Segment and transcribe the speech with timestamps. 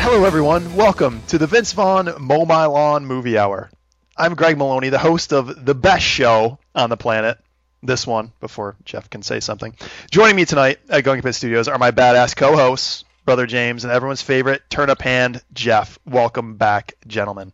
[0.00, 0.74] Hello, everyone.
[0.74, 3.70] Welcome to the Vince Vaughn Mow My Lawn Movie Hour.
[4.16, 7.38] I'm Greg Maloney, the host of the best show on the planet.
[7.86, 9.76] This one, before Jeff can say something.
[10.10, 14.22] Joining me tonight at Going Pit Studios are my badass co-hosts, Brother James, and everyone's
[14.22, 15.96] favorite turnip hand, Jeff.
[16.04, 17.52] Welcome back, gentlemen.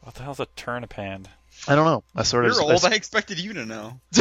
[0.00, 1.28] What the hell's a turnip hand?
[1.68, 2.02] I don't know.
[2.16, 2.84] I sort of You're old.
[2.84, 4.00] I expected you to know.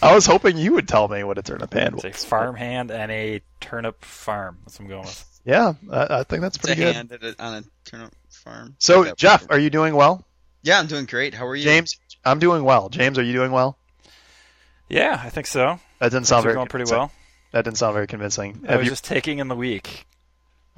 [0.00, 2.24] I was hoping you would tell me what a turnip hand It's was.
[2.24, 4.58] a farm hand and a turnip farm.
[4.64, 5.40] That's what I'm going with.
[5.44, 6.94] Yeah, I, I think that's It's a pretty good.
[6.94, 8.76] hand a, on a turnip farm.
[8.78, 10.24] So, Jeff, are you doing well?
[10.62, 11.34] Yeah, I'm doing great.
[11.34, 11.64] How are you?
[11.64, 12.88] James, I'm doing well.
[12.88, 13.76] James, are you doing well?
[14.88, 15.78] Yeah, I think so.
[15.98, 16.98] That didn't Things sound very going pretty convincing.
[16.98, 17.12] well.
[17.52, 18.64] That didn't sound very convincing.
[18.66, 20.06] I Have was you- just taking in the week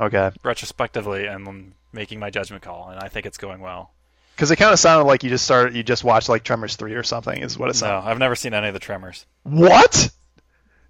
[0.01, 3.93] Okay, retrospectively and then making my judgment call, and I think it's going well.
[4.35, 6.95] because it kind of sounded like you just started, you just watched like Tremors three
[6.95, 7.41] or something.
[7.43, 7.83] Is what it sounds.
[7.83, 8.11] No, sounded.
[8.11, 9.27] I've never seen any of the Tremors.
[9.45, 10.11] What?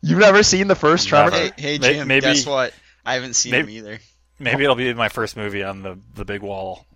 [0.00, 1.34] You've never seen the first Tremors?
[1.34, 2.08] Hey, hey, May- Jim.
[2.08, 2.72] maybe- guess what?
[3.04, 3.98] I haven't seen maybe- him either.
[4.38, 6.86] Maybe it'll be my first movie on the the big wall.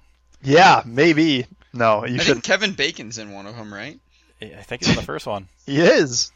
[0.42, 1.46] Yeah, maybe.
[1.76, 2.32] No, you I should.
[2.34, 3.98] think Kevin Bacon's in one of them, right?
[4.42, 5.48] I think it's in the first one.
[5.66, 6.30] He is.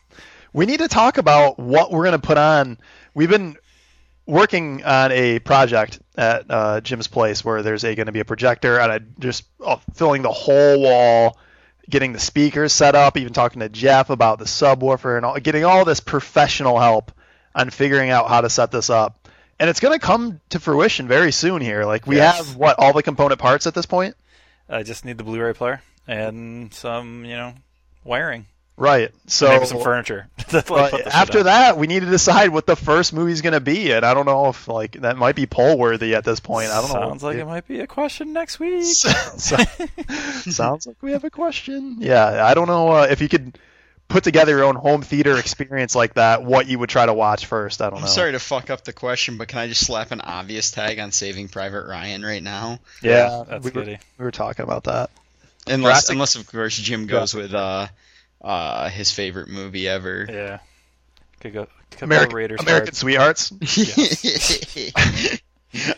[0.52, 2.78] We need to talk about what we're going to put on.
[3.14, 3.56] We've been
[4.26, 8.24] working on a project at uh, Jim's place where there's a going to be a
[8.24, 11.38] projector and I just uh, filling the whole wall,
[11.88, 15.64] getting the speakers set up, even talking to Jeff about the subwoofer and all, getting
[15.64, 17.12] all this professional help
[17.54, 19.28] on figuring out how to set this up.
[19.58, 21.84] And it's going to come to fruition very soon here.
[21.84, 22.36] Like we Yes.
[22.38, 24.16] have what all the component parts at this point.
[24.70, 27.54] I just need the Blu-ray player and some, you know,
[28.04, 28.46] wiring.
[28.76, 29.10] Right.
[29.26, 30.28] So Maybe some furniture.
[30.48, 33.12] That's like But put the shit after that, we need to decide what the first
[33.12, 36.14] movie's going to be, and I don't know if like that might be poll worthy
[36.14, 36.70] at this point.
[36.70, 37.08] I don't know.
[37.08, 38.84] Sounds like it might be a question next week.
[38.94, 39.56] So-
[40.50, 41.96] sounds like we have a question.
[41.98, 43.58] Yeah, I don't know uh, if you could
[44.10, 46.44] put together your own home theater experience like that.
[46.44, 47.80] What you would try to watch first?
[47.80, 48.08] I don't I'm know.
[48.08, 51.12] sorry to fuck up the question, but can I just slap an obvious tag on
[51.12, 52.80] Saving Private Ryan right now?
[53.02, 55.10] Yeah, that's we were, we were talking about that.
[55.66, 57.86] Unless, Jurassic- unless of course Jim goes with uh,
[58.42, 60.26] uh, his favorite movie ever.
[60.28, 60.58] Yeah.
[61.40, 61.66] Could go.
[61.90, 62.98] Could American, go Raiders American cards.
[62.98, 63.52] Sweethearts.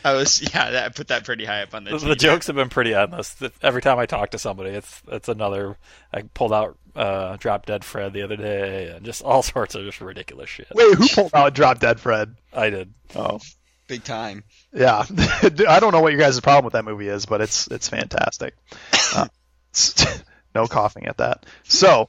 [0.05, 1.97] I was yeah, that, I put that pretty high up on the.
[1.97, 3.35] The, the jokes have been pretty endless.
[3.63, 5.79] Every time I talk to somebody, it's it's another.
[6.13, 9.85] I pulled out uh, Drop Dead Fred the other day, and just all sorts of
[9.85, 10.69] just ridiculous shit.
[10.75, 12.35] Wait, who pulled out Drop Dead Fred?
[12.53, 12.93] I did.
[13.15, 13.41] Oh,
[13.87, 14.45] big time.
[14.73, 15.05] yeah.
[15.69, 18.55] I don't know what your guys' problem with that movie is, but it's it's fantastic.
[19.15, 19.27] Uh,
[20.55, 21.45] no coughing at that.
[21.65, 22.09] So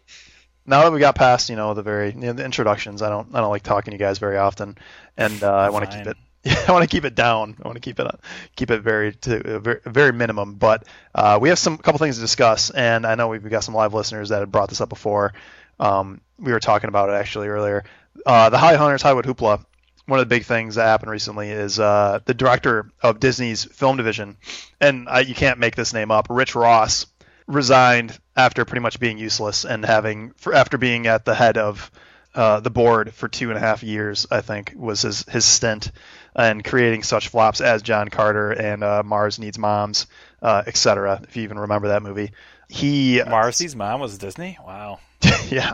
[0.66, 3.28] now that we got past, you know, the very you know, the introductions, I don't
[3.34, 4.78] I don't like talking to you guys very often,
[5.18, 6.18] and uh, I want to keep it.
[6.44, 7.56] Yeah, I want to keep it down.
[7.64, 8.08] I want to keep it
[8.56, 10.56] keep it very to very, very minimum.
[10.56, 13.76] But uh, we have some couple things to discuss, and I know we've got some
[13.76, 15.34] live listeners that had brought this up before.
[15.80, 17.84] Um, we were talking about it actually earlier.
[18.26, 19.66] Uh, the High Hunters Hollywood Hoopla.
[20.06, 23.96] One of the big things that happened recently is uh, the director of Disney's film
[23.96, 24.36] division,
[24.82, 26.28] and I, you can't make this name up.
[26.30, 27.06] Rich Ross
[27.48, 31.90] resigned after pretty much being useless and having for, after being at the head of
[32.36, 34.28] uh, the board for two and a half years.
[34.30, 35.92] I think was his his stint
[36.36, 40.08] and creating such flops as John Carter and uh, Mars Needs Moms,
[40.42, 41.22] uh, etc.
[41.24, 42.32] If you even remember that movie,
[42.70, 44.58] he Marcy's mom was Disney.
[44.66, 45.00] Wow.
[45.50, 45.74] yeah,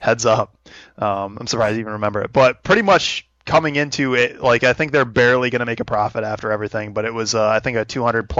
[0.00, 0.56] heads up.
[0.98, 4.72] Um, I'm surprised you even remember it, but pretty much coming into it, like I
[4.72, 7.60] think they're barely going to make a profit after everything, but it was uh, I
[7.60, 8.30] think a 200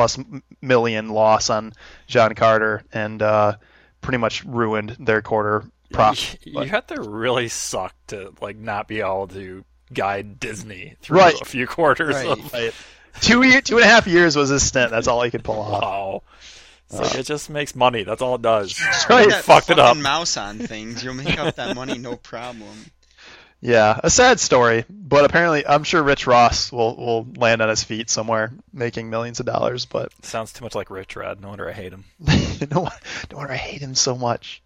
[0.60, 1.72] million loss on
[2.06, 3.56] John Carter and uh,
[4.00, 6.38] pretty much ruined their quarter profit.
[6.44, 9.64] You, you had to really suck to like not be able to
[9.94, 11.40] guide Disney through Right.
[11.40, 12.14] a few quarters.
[12.14, 12.26] Right.
[12.28, 12.74] Of, Right.
[13.20, 14.90] Two year, two and a half years was his stint.
[14.90, 15.82] That's all he could pull off.
[15.82, 16.22] wow.
[16.90, 18.04] It's like it just makes money.
[18.04, 18.78] That's all it does.
[19.08, 19.28] Right.
[19.28, 19.96] That fucked it up.
[19.96, 21.02] mouse on things.
[21.04, 22.68] You'll make up that money, no problem.
[23.64, 27.84] Yeah, a sad story, but apparently I'm sure Rich Ross will will land on his
[27.84, 29.84] feet somewhere, making millions of dollars.
[29.86, 31.40] But Sounds too much like Rich Rod.
[31.40, 32.04] No wonder I hate him.
[32.72, 32.88] no,
[33.30, 34.62] no wonder I hate him so much.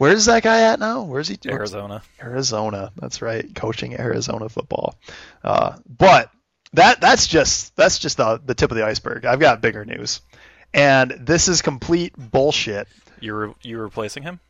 [0.00, 1.02] Where's that guy at now?
[1.02, 1.36] Where's he?
[1.46, 2.00] Arizona.
[2.22, 2.90] Arizona.
[2.96, 4.94] That's right, coaching Arizona football.
[5.44, 6.30] Uh, but
[6.72, 9.26] that that's just that's just the the tip of the iceberg.
[9.26, 10.22] I've got bigger news,
[10.72, 12.88] and this is complete bullshit.
[13.20, 14.40] You re- you replacing him?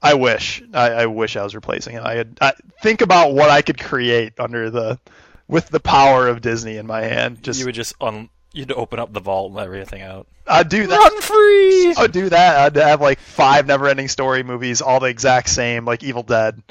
[0.00, 2.02] I wish I, I wish I was replacing him.
[2.06, 4.98] I had I, think about what I could create under the
[5.46, 7.42] with the power of Disney in my hand.
[7.42, 10.26] Just you would just un- you'd open up the vault and let everything out.
[10.46, 10.96] I'd do that.
[10.96, 11.94] Run free.
[11.96, 12.58] I'd do that.
[12.58, 16.62] I'd have like five never-ending story movies, all the exact same, like Evil Dead,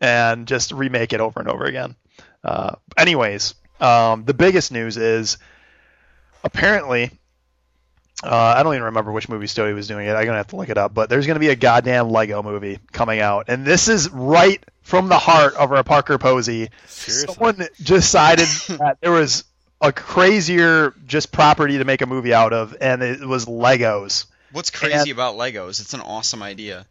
[0.00, 1.96] and just remake it over and over again.
[2.44, 5.38] Uh, anyways, um, the biggest news is
[6.44, 7.10] apparently.
[8.22, 10.10] Uh, I don't even remember which movie studio was doing it.
[10.10, 10.92] I'm gonna have to look it up.
[10.92, 15.08] But there's gonna be a goddamn Lego movie coming out, and this is right from
[15.08, 16.68] the heart of our Parker Posey.
[16.86, 17.34] Seriously.
[17.34, 18.46] Someone decided
[18.78, 19.44] that there was
[19.80, 24.26] a crazier just property to make a movie out of, and it was Legos.
[24.52, 25.80] What's crazy about Legos?
[25.80, 26.86] It's an awesome idea.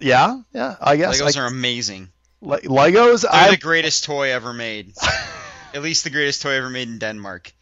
[0.00, 1.20] Yeah, yeah, I guess.
[1.20, 2.08] Legos I- are amazing.
[2.40, 3.22] Le- Legos.
[3.22, 4.92] They're I the greatest toy ever made.
[5.74, 7.52] At least the greatest toy ever made in Denmark.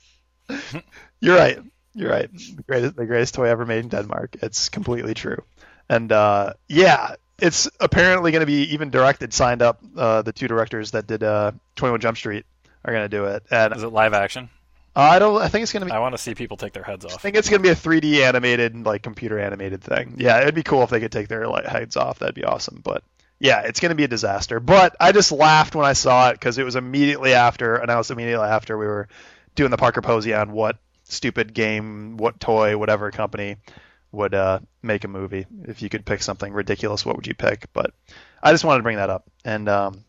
[1.21, 1.59] You're right.
[1.95, 2.31] You're right.
[2.33, 4.37] The greatest, the greatest toy ever made in Denmark.
[4.43, 5.43] It's completely true.
[5.89, 9.33] And uh, yeah, it's apparently going to be even directed.
[9.33, 9.81] Signed up.
[9.97, 12.45] Uh, the two directors that did uh, 21 Jump Street
[12.85, 13.45] are going to do it.
[13.51, 14.51] And Is it live action?
[14.99, 15.41] I don't.
[15.41, 15.93] I think it's going to be.
[15.93, 17.15] I want to see people take their heads off.
[17.15, 20.15] I think it's going to be a 3D animated, like computer animated thing.
[20.17, 22.21] Yeah, it'd be cool if they could take their like, heads off.
[22.21, 22.81] That'd be awesome.
[22.83, 23.05] But
[23.39, 24.59] yeah, it's going to be a disaster.
[24.59, 28.47] But I just laughed when I saw it because it was immediately after, announced immediately
[28.47, 29.09] after we were
[29.55, 33.57] doing the Parker Posey on what stupid game, what toy, whatever company
[34.13, 35.47] would uh, make a movie.
[35.65, 37.67] If you could pick something ridiculous, what would you pick?
[37.75, 37.93] But
[38.43, 40.05] I just wanted to bring that up, and um,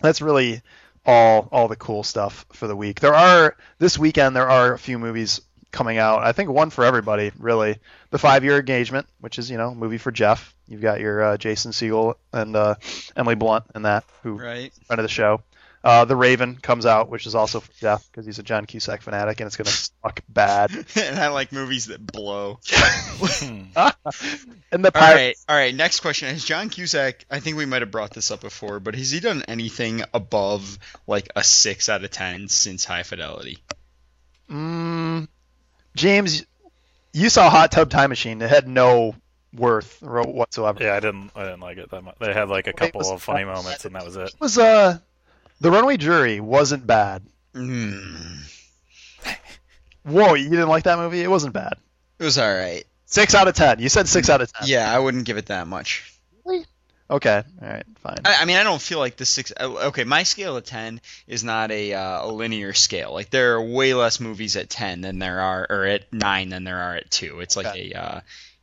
[0.00, 0.62] that's really
[1.06, 3.00] all all the cool stuff for the week.
[3.00, 5.40] There are this weekend there are a few movies
[5.72, 6.22] coming out.
[6.22, 7.78] I think one for everybody really.
[8.10, 10.54] The Five Year Engagement, which is you know a movie for Jeff.
[10.68, 12.74] You've got your uh, Jason Segel and uh,
[13.16, 14.72] Emily Blunt in that, who Right.
[14.86, 15.42] friend of the show.
[15.82, 19.00] Uh, the Raven comes out, which is also for Jeff because he's a John Cusack
[19.00, 20.70] fanatic, and it's gonna suck bad.
[20.96, 22.58] and I like movies that blow.
[23.20, 23.64] Hmm.
[24.72, 25.74] and the All Pirate, right, all right.
[25.74, 27.24] Next question: Has John Cusack?
[27.30, 30.78] I think we might have brought this up before, but has he done anything above
[31.06, 33.58] like a six out of ten since High Fidelity?
[34.50, 35.28] Mm,
[35.94, 36.44] James,
[37.12, 38.40] you saw Hot Tub Time Machine.
[38.40, 39.14] It had no
[39.52, 40.82] worth whatsoever.
[40.82, 41.30] Yeah, I didn't.
[41.36, 42.16] I didn't like it that much.
[42.20, 44.28] They had like a couple was- of funny moments, and that was it.
[44.28, 44.98] It was uh,
[45.60, 47.22] the Runaway Jury wasn't bad.
[47.54, 48.36] Mm,
[50.04, 51.20] Whoa, you didn't like that movie?
[51.20, 51.74] It wasn't bad.
[52.18, 52.84] it was all right.
[53.06, 53.80] Six out of ten.
[53.80, 54.68] You said six out of ten.
[54.68, 56.06] Yeah, I wouldn't give it that much.
[57.10, 57.42] Okay.
[57.60, 57.82] All right.
[57.98, 58.18] Fine.
[58.24, 59.52] I, I mean, I don't feel like the six.
[59.58, 63.12] uh, Okay, my scale of ten is not a, uh, a linear scale.
[63.12, 66.62] Like there are way less movies at ten than there are, or at nine than
[66.62, 67.40] there are at two.
[67.40, 68.20] It's like a, uh,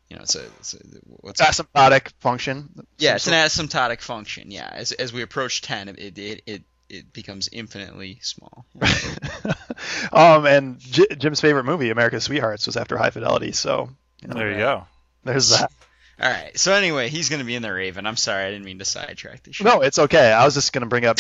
[0.10, 0.78] you know, it's a, it's a
[1.20, 2.70] what's It's asymptotic function.
[2.98, 4.50] yeah, it's an asymptotic function.
[4.50, 8.66] Yeah, as as we approach ten, it it it, it becomes infinitely small.
[10.12, 13.52] um, and J- Jim's favorite movie, America's Sweethearts, was after High Fidelity.
[13.52, 13.90] So
[14.22, 14.86] you know, There you go.
[15.24, 15.72] there's that.
[16.20, 16.58] All right.
[16.58, 18.08] So anyway, he's gonna be in the Raven.
[18.08, 19.66] I'm sorry, I didn't mean to sidetrack the show.
[19.66, 20.32] No, it's okay.
[20.32, 21.18] I was just gonna bring up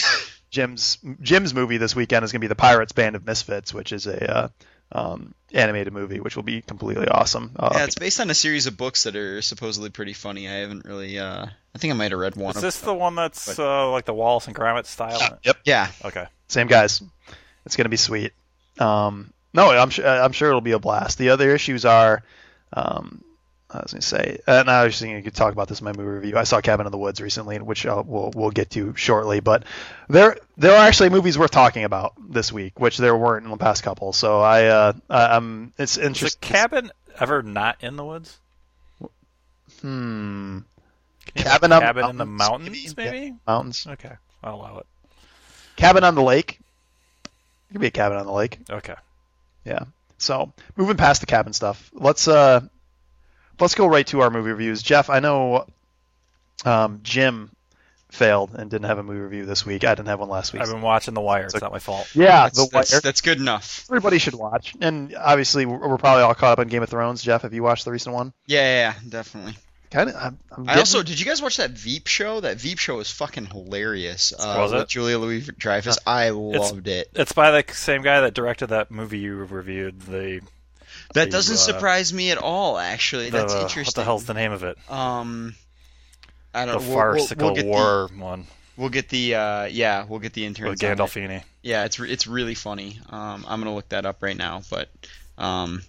[0.49, 4.07] Jim's Jim's movie this weekend is gonna be the Pirates Band of Misfits, which is
[4.07, 4.47] a uh,
[4.91, 7.51] um, animated movie, which will be completely awesome.
[7.57, 10.47] Uh, Yeah, it's based on a series of books that are supposedly pretty funny.
[10.47, 11.19] I haven't really.
[11.19, 11.45] uh
[11.75, 12.87] I think I might have read one Is of this them.
[12.87, 15.37] the one that's uh, like the Wallace and Gromit style?
[15.43, 15.89] yep, Yeah.
[16.05, 16.25] Okay.
[16.47, 17.01] same guys.
[17.65, 18.33] It's gonna be sweet.
[18.79, 21.17] Um, no, I'm sure I'm sure it'll be a blast.
[21.17, 22.23] The other issues are.
[22.73, 23.23] Um,
[23.69, 25.91] I was gonna say, and I was thinking you could talk about this in my
[25.91, 26.37] movie review.
[26.37, 29.41] I saw Cabin in the Woods recently, which I'll, we'll we'll get to shortly.
[29.41, 29.63] But
[30.07, 33.57] there there are actually movies worth talking about this week, which there weren't in the
[33.57, 34.13] past couple.
[34.13, 36.39] So I uh, I'm it's Is the interesting.
[36.41, 38.37] cabin ever not in the woods?
[39.81, 40.59] Hmm.
[41.35, 43.33] Cabin on cabin in the mountains, mountains, maybe?
[43.45, 43.85] Mountains.
[43.87, 44.85] Okay, I'll allow it.
[45.75, 46.59] Cabin on the lake.
[47.25, 48.59] It could be a cabin on the lake.
[48.69, 48.95] Okay.
[49.65, 49.83] Yeah.
[50.17, 52.61] So moving past the cabin stuff, let's uh
[53.59, 54.81] let's go right to our movie reviews.
[54.81, 55.65] Jeff, I know
[56.65, 57.51] um, Jim
[58.09, 59.83] failed and didn't have a movie review this week.
[59.83, 60.61] I didn't have one last week.
[60.61, 61.45] I've been watching The Wire.
[61.45, 62.09] It's not my fault.
[62.15, 63.01] yeah, That's, the Wire.
[63.01, 63.85] that's good enough.
[63.89, 64.75] Everybody should watch.
[64.81, 67.21] And obviously, we're we're probably all caught up on Game of Thrones.
[67.21, 68.33] Jeff, have you watched the recent one?
[68.45, 69.55] Yeah, yeah, yeah definitely.
[69.89, 70.15] Kind of.
[70.17, 72.41] I'm, I'm I also did you guys watch that Veep show?
[72.41, 74.33] That Veep show was fucking hilarious.
[74.37, 74.77] Uh, Was it?
[74.77, 75.97] With Julia Louis Dreyfus.
[76.05, 77.09] I loved it.
[77.13, 80.01] It's by the same guy that directed that movie you reviewed.
[80.01, 80.41] The,
[81.13, 82.77] That the, doesn't uh, surprise me at all.
[82.77, 83.63] Actually, the that's interesting.
[83.63, 84.01] what interesting.
[84.01, 84.77] the hell's the name of it?
[84.91, 85.55] Um,
[86.53, 86.81] I The don't.
[86.81, 90.33] we'll- we'll- farcical we'll get the- war one We'll get the uh, yeah, we'll get
[90.33, 90.69] the interns.
[90.81, 90.97] with on it.
[90.99, 91.43] Gandolfini.
[91.63, 92.99] Yeah, it's re- it's really funny.
[93.09, 94.89] Um, I'm gonna look that up right now, but
[95.39, 95.81] um,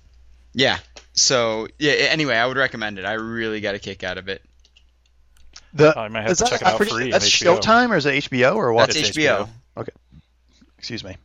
[0.54, 0.78] yeah.
[1.12, 1.92] So yeah.
[1.92, 3.04] Anyway, I would recommend it.
[3.04, 4.42] I really got a kick out of it.
[5.74, 7.58] the, I might have is to that, check it I out forget- free That's HBO.
[7.60, 8.86] Showtime or is it HBO or what?
[8.86, 9.50] That's It's HBO.
[9.76, 9.92] Okay.
[10.78, 11.16] Excuse me.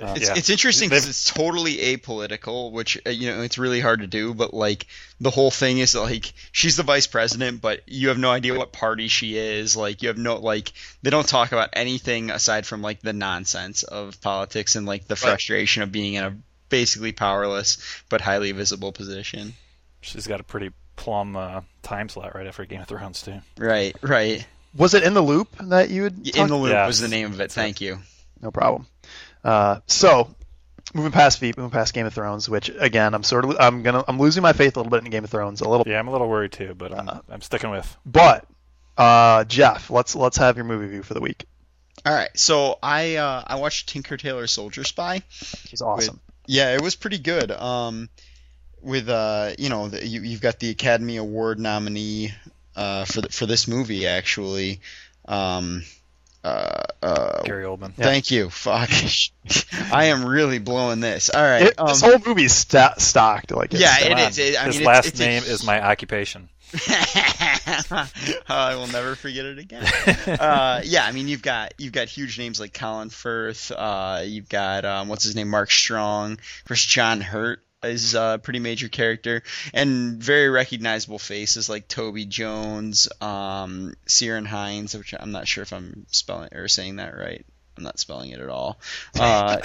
[0.00, 0.34] It's, yeah.
[0.36, 4.34] it's interesting because it's totally apolitical, which uh, you know it's really hard to do.
[4.34, 4.86] But like
[5.20, 8.72] the whole thing is like she's the vice president, but you have no idea what
[8.72, 9.76] party she is.
[9.76, 10.72] Like you have no like
[11.02, 15.16] they don't talk about anything aside from like the nonsense of politics and like the
[15.16, 16.36] frustration of being in a
[16.70, 19.54] basically powerless but highly visible position.
[20.00, 23.40] She's got a pretty plum uh, time slot right after Game of Thrones too.
[23.56, 24.44] Right, right.
[24.76, 26.36] Was it in the loop that you would?
[26.36, 26.88] In the Loop Yes.
[26.88, 27.52] was the name of it.
[27.52, 28.00] Thank you.
[28.42, 28.88] No problem.
[29.44, 30.34] Uh, so
[30.94, 34.04] moving past Veep, moving past Game of Thrones, which again I'm sort of I'm gonna
[34.08, 35.86] I'm losing my faith a little bit in Game of Thrones, a little.
[35.86, 37.96] Yeah, I'm a little worried too, but I'm, Uh, I'm sticking with.
[38.06, 38.46] But
[38.96, 41.44] uh, Jeff, let's let's have your movie review for the week.
[42.06, 45.22] All right, so I uh, I watched Tinker Tailor Soldier Spy.
[45.70, 46.20] It's awesome.
[46.46, 47.50] Yeah, it was pretty good.
[47.50, 48.08] Um,
[48.82, 52.32] with uh, you know, the, you, you've got the Academy Award nominee
[52.76, 54.80] uh, for the, for this movie actually.
[55.26, 55.84] Um,
[56.44, 57.92] uh, uh, Gary Oldman.
[57.96, 58.04] Yeah.
[58.04, 58.50] Thank you.
[58.50, 58.90] Fuck.
[59.92, 61.30] I am really blowing this.
[61.30, 61.62] All right.
[61.62, 64.06] It- um, this whole movie's sta- stocked like it's Yeah, stacked.
[64.06, 64.18] it on.
[64.28, 64.38] is.
[64.38, 66.48] It- I His mean, last it's a- name is my occupation.
[68.48, 69.84] I will never forget it again.
[70.26, 73.70] uh, yeah, I mean you've got you've got huge names like Colin Firth.
[73.70, 76.32] Uh, you've got um, what's his name, Mark Strong.
[76.32, 82.24] Of course, John Hurt is a pretty major character, and very recognizable faces like Toby
[82.24, 87.44] Jones, um, Ciaran Hinds, which I'm not sure if I'm spelling or saying that right.
[87.76, 88.78] I'm not spelling it at all.
[89.18, 89.58] Uh,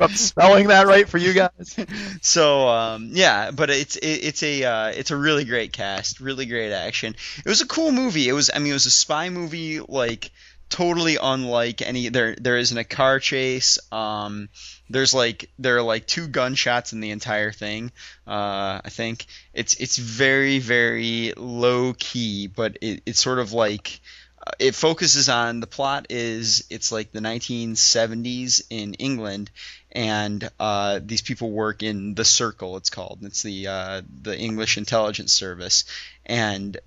[0.00, 1.76] I'm spelling that right for you guys.
[2.20, 6.46] so um, yeah, but it's it, it's a uh, it's a really great cast, really
[6.46, 7.16] great action.
[7.38, 8.28] It was a cool movie.
[8.28, 10.30] It was I mean it was a spy movie like
[10.70, 13.78] totally unlike any there there isn't a car chase.
[13.92, 14.48] Um,
[14.88, 17.92] there's like there are like two gunshots in the entire thing.
[18.26, 24.00] Uh, I think it's it's very very low key, but it, it's sort of like
[24.46, 29.50] uh, it focuses on the plot is it's like the 1970s in England
[29.92, 32.76] and uh, these people work in the Circle.
[32.76, 33.20] It's called.
[33.22, 35.84] It's the uh, the English intelligence service,
[36.24, 36.78] and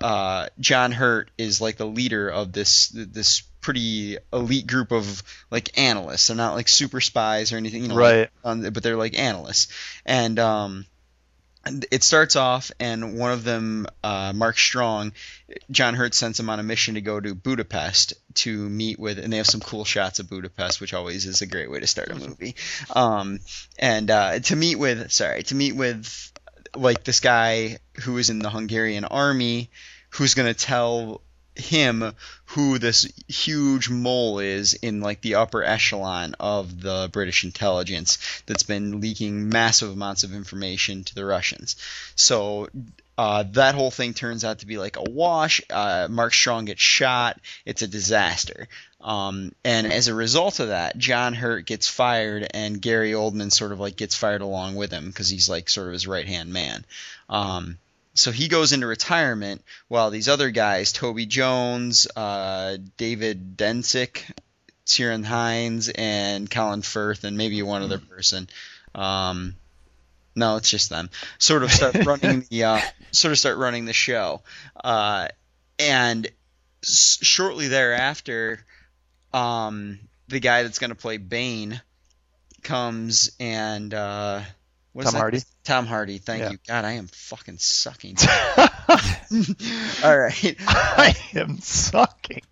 [0.00, 5.78] uh, John Hurt is like the leader of this this pretty elite group of like
[5.78, 6.26] analysts.
[6.26, 8.30] They're not like super spies or anything, you know, Right.
[8.44, 9.68] um, but they're like analysts.
[10.04, 10.84] And um,
[11.92, 15.12] it starts off, and one of them, uh, Mark Strong,
[15.70, 19.32] John Hurt sends him on a mission to go to Budapest to meet with, and
[19.32, 22.10] they have some cool shots of Budapest, which always is a great way to start
[22.10, 22.56] a movie.
[22.90, 23.38] Um,
[23.78, 26.31] and uh, to meet with, sorry, to meet with
[26.76, 29.70] like this guy who is in the Hungarian army,
[30.10, 31.22] who's going to tell
[31.54, 32.14] him
[32.46, 38.62] who this huge mole is in like the upper echelon of the British intelligence that's
[38.62, 41.76] been leaking massive amounts of information to the Russians.
[42.14, 42.68] So
[43.22, 45.60] uh, that whole thing turns out to be like a wash.
[45.70, 47.38] Uh, Mark Strong gets shot.
[47.64, 48.66] It's a disaster.
[49.00, 53.70] Um, and as a result of that, John Hurt gets fired, and Gary Oldman sort
[53.70, 56.52] of like gets fired along with him because he's like sort of his right hand
[56.52, 56.84] man.
[57.28, 57.78] Um,
[58.14, 64.24] so he goes into retirement while these other guys, Toby Jones, uh, David Dencik,
[64.84, 68.48] Ciaran Hinds, and Colin Firth, and maybe one other person.
[68.96, 69.54] Um,
[70.34, 71.10] no, it's just them.
[71.38, 74.42] Sort of start running the uh, sort of start running the show,
[74.82, 75.28] uh,
[75.78, 76.26] and
[76.82, 78.64] s- shortly thereafter,
[79.32, 79.98] um,
[80.28, 81.80] the guy that's going to play Bane
[82.62, 84.40] comes and uh,
[84.92, 85.18] what's Tom that?
[85.20, 85.40] Hardy.
[85.64, 86.18] Tom Hardy.
[86.18, 86.50] Thank Yeah.
[86.52, 86.58] you.
[86.66, 88.16] God, I am fucking sucking.
[90.04, 90.56] All right.
[90.66, 92.42] I am sucking.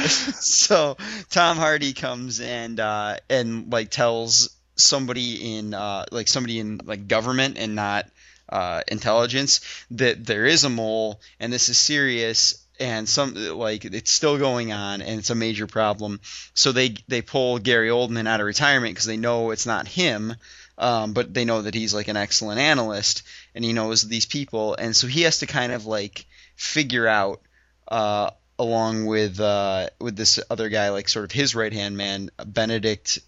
[0.00, 0.96] so
[1.30, 7.08] Tom Hardy comes and uh, and like tells somebody in uh, like somebody in like
[7.08, 8.06] government and not
[8.48, 14.10] uh, intelligence that there is a mole and this is serious and some like it's
[14.10, 16.20] still going on and it's a major problem.
[16.54, 20.34] So they they pull Gary Oldman out of retirement because they know it's not him.
[20.78, 23.22] Um, but they know that he's like an excellent analyst
[23.54, 27.40] and he knows these people and so he has to kind of like figure out
[27.88, 32.30] uh, along with uh, with this other guy, like sort of his right hand man,
[32.44, 33.20] Benedict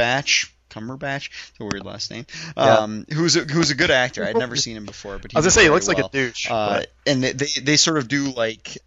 [0.00, 0.50] Cumberbatch.
[0.70, 2.26] Cumberbatch, it's a weird last name.
[2.56, 2.62] Yeah.
[2.62, 4.24] Um, who's a, who's a good actor.
[4.24, 6.48] I'd never seen him before, but I was gonna say he looks like a douche.
[6.48, 8.78] Uh, and they, they they sort of do like,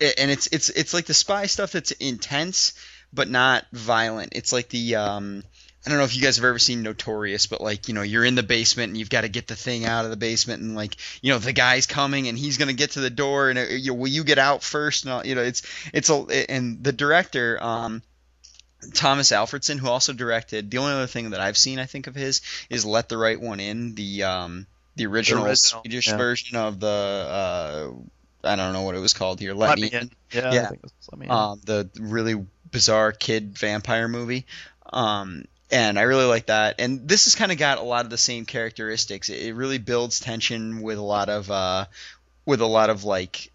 [0.00, 2.74] and it's it's it's like the spy stuff that's intense
[3.12, 4.32] but not violent.
[4.34, 5.42] It's like the um,
[5.84, 8.24] I don't know if you guys have ever seen Notorious, but like you know you're
[8.24, 10.74] in the basement and you've got to get the thing out of the basement and
[10.74, 13.62] like you know the guy's coming and he's gonna get to the door and uh,
[13.70, 15.62] you will you get out first and all, you know it's
[15.92, 18.02] it's a and the director um.
[18.94, 22.14] Tomas Alfredson, who also directed the only other thing that I've seen, I think of
[22.14, 26.16] his is "Let the Right One In," the um, the original, original, Swedish yeah.
[26.16, 27.90] version of the uh,
[28.42, 29.54] I don't know what it was called here.
[29.54, 30.10] Let, Let me me in.
[30.32, 30.62] Yeah, Yeah.
[30.62, 31.32] I think it was Let me in.
[31.32, 34.46] um, the really bizarre kid vampire movie.
[34.92, 36.76] Um, and I really like that.
[36.78, 39.28] And this has kind of got a lot of the same characteristics.
[39.28, 41.84] It, it really builds tension with a lot of uh,
[42.44, 43.52] with a lot of like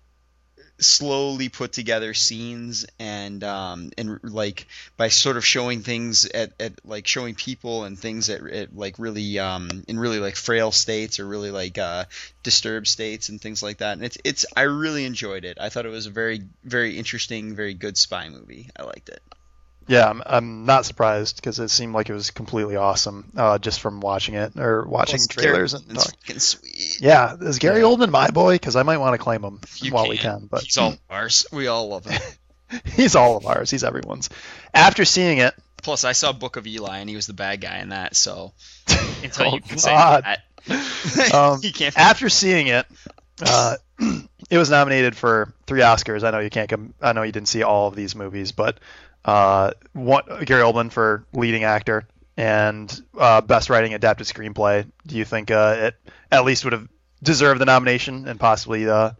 [0.80, 4.68] slowly put together scenes and um, and like
[4.98, 9.00] by sort of showing things at, at like showing people and things at, at like
[9.00, 12.06] really um, in really like frail states or really like uh,
[12.44, 13.94] disturbed states and things like that.
[13.94, 15.58] And it's it's I really enjoyed it.
[15.60, 18.70] I thought it was a very very interesting, very good spy movie.
[18.78, 19.22] I liked it.
[19.88, 23.82] Yeah, I'm, I'm not surprised because it seemed like it was completely awesome uh, just
[23.82, 26.98] from watching it or watching Well, trailers Gary and Oldman's fucking sweet.
[27.02, 27.86] Yeah, is Gary Yeah.
[27.86, 28.56] Oldman my boy?
[28.56, 31.46] Because I might want to claim him You while we can, but he's all ours.
[31.52, 32.20] We all love him.
[32.96, 33.70] he's all of ours.
[33.70, 34.30] He's everyone's.
[34.74, 37.78] After seeing it, Plus, I saw Book of Eli, and he was the bad guy
[37.78, 38.16] in that.
[38.16, 38.54] So
[39.24, 40.40] until Oh, you can say that,
[41.34, 41.96] Um, you can't.
[41.96, 42.88] after seeing it,
[43.46, 43.76] uh,
[44.50, 46.24] it was nominated for three Oscars.
[46.24, 46.96] I know you can't come.
[47.00, 48.80] I know you didn't see all of these movies, but
[49.26, 54.86] uh, one, Gary Oldman for leading actor and uh, best writing adapted screenplay.
[55.06, 55.96] Do you think uh, it
[56.32, 56.88] at least would have
[57.24, 59.12] deserved the nomination and possibly uh,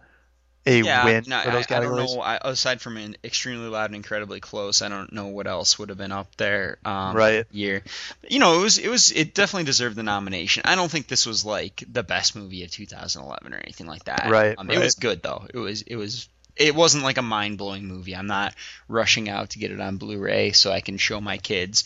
[0.68, 2.16] a yeah, win no, for I, those I don't categories?
[2.16, 2.22] know.
[2.22, 5.90] I, aside from an extremely loud and incredibly close, I don't know what else would
[5.90, 6.78] have been up there.
[6.84, 7.46] Um, Right.
[7.52, 7.84] Year,
[8.28, 10.64] you know, it was it was it definitely deserved the nomination.
[10.66, 14.28] I don't think this was like the best movie of 2011 or anything like that.
[14.30, 14.78] Right, Um, right.
[14.78, 15.46] It was good though.
[15.54, 16.28] It was it was.
[16.58, 18.16] It wasn't like a mind blowing movie.
[18.16, 18.54] I'm not
[18.88, 21.84] rushing out to get it on Blu-ray so I can show my kids.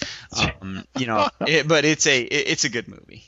[0.61, 3.25] Um, you know, it, but it's a it, it's a good movie.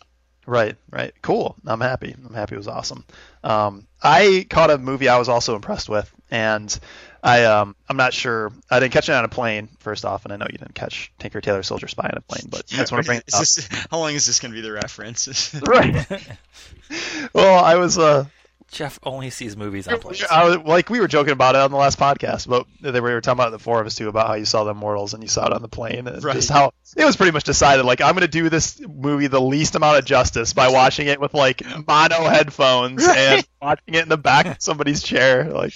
[0.48, 1.14] Right, right.
[1.22, 1.56] Cool.
[1.66, 2.16] I'm happy.
[2.28, 3.06] I'm happy it was awesome.
[3.44, 6.78] Um, I caught a movie I was also impressed with, and
[7.24, 8.52] I um, I'm not sure.
[8.70, 9.70] I didn't catch it on a plane.
[9.80, 12.50] First off, and I know you didn't catch Tinker Tailor Soldier Spy on a plane,
[12.50, 15.54] but that's what I'm bringing this- how long is this going to be the reference?
[15.62, 16.06] Right.
[17.34, 18.26] well, I was uh,
[18.72, 20.24] Jeff only sees movies on planes.
[20.32, 23.12] I was like we were joking about it on the last podcast, but they we
[23.12, 25.22] were talking about the four of us too about how you saw the Immortals and
[25.22, 26.36] you saw it on the plane, and Right.
[26.36, 27.84] just how it was pretty much decided.
[27.86, 31.20] Like I'm going to do this movie the least amount of justice by watching it
[31.20, 35.46] with like mono headphones and watching it in the back of somebody's chair.
[35.52, 35.74] Like,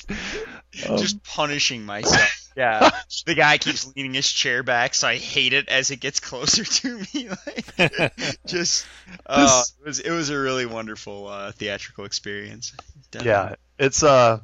[0.89, 2.44] um, just punishing myself.
[2.55, 2.89] Yeah,
[3.25, 6.63] the guy keeps leaning his chair back, so I hate it as it gets closer
[6.63, 7.29] to me.
[7.45, 8.15] Like,
[8.47, 8.85] just,
[9.25, 12.73] uh, it was it was a really wonderful uh, theatrical experience.
[13.11, 13.31] Definitely.
[13.31, 14.39] yeah, it's uh,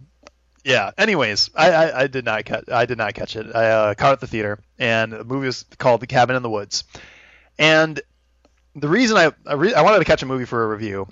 [0.64, 0.92] yeah.
[0.98, 3.56] Anyways, I, I, I did not catch I did not catch it.
[3.56, 6.44] I uh, caught it at the theater, and the movie was called The Cabin in
[6.44, 6.84] the Woods,
[7.58, 8.00] and
[8.76, 11.08] the reason I I, re- I wanted to catch a movie for a review,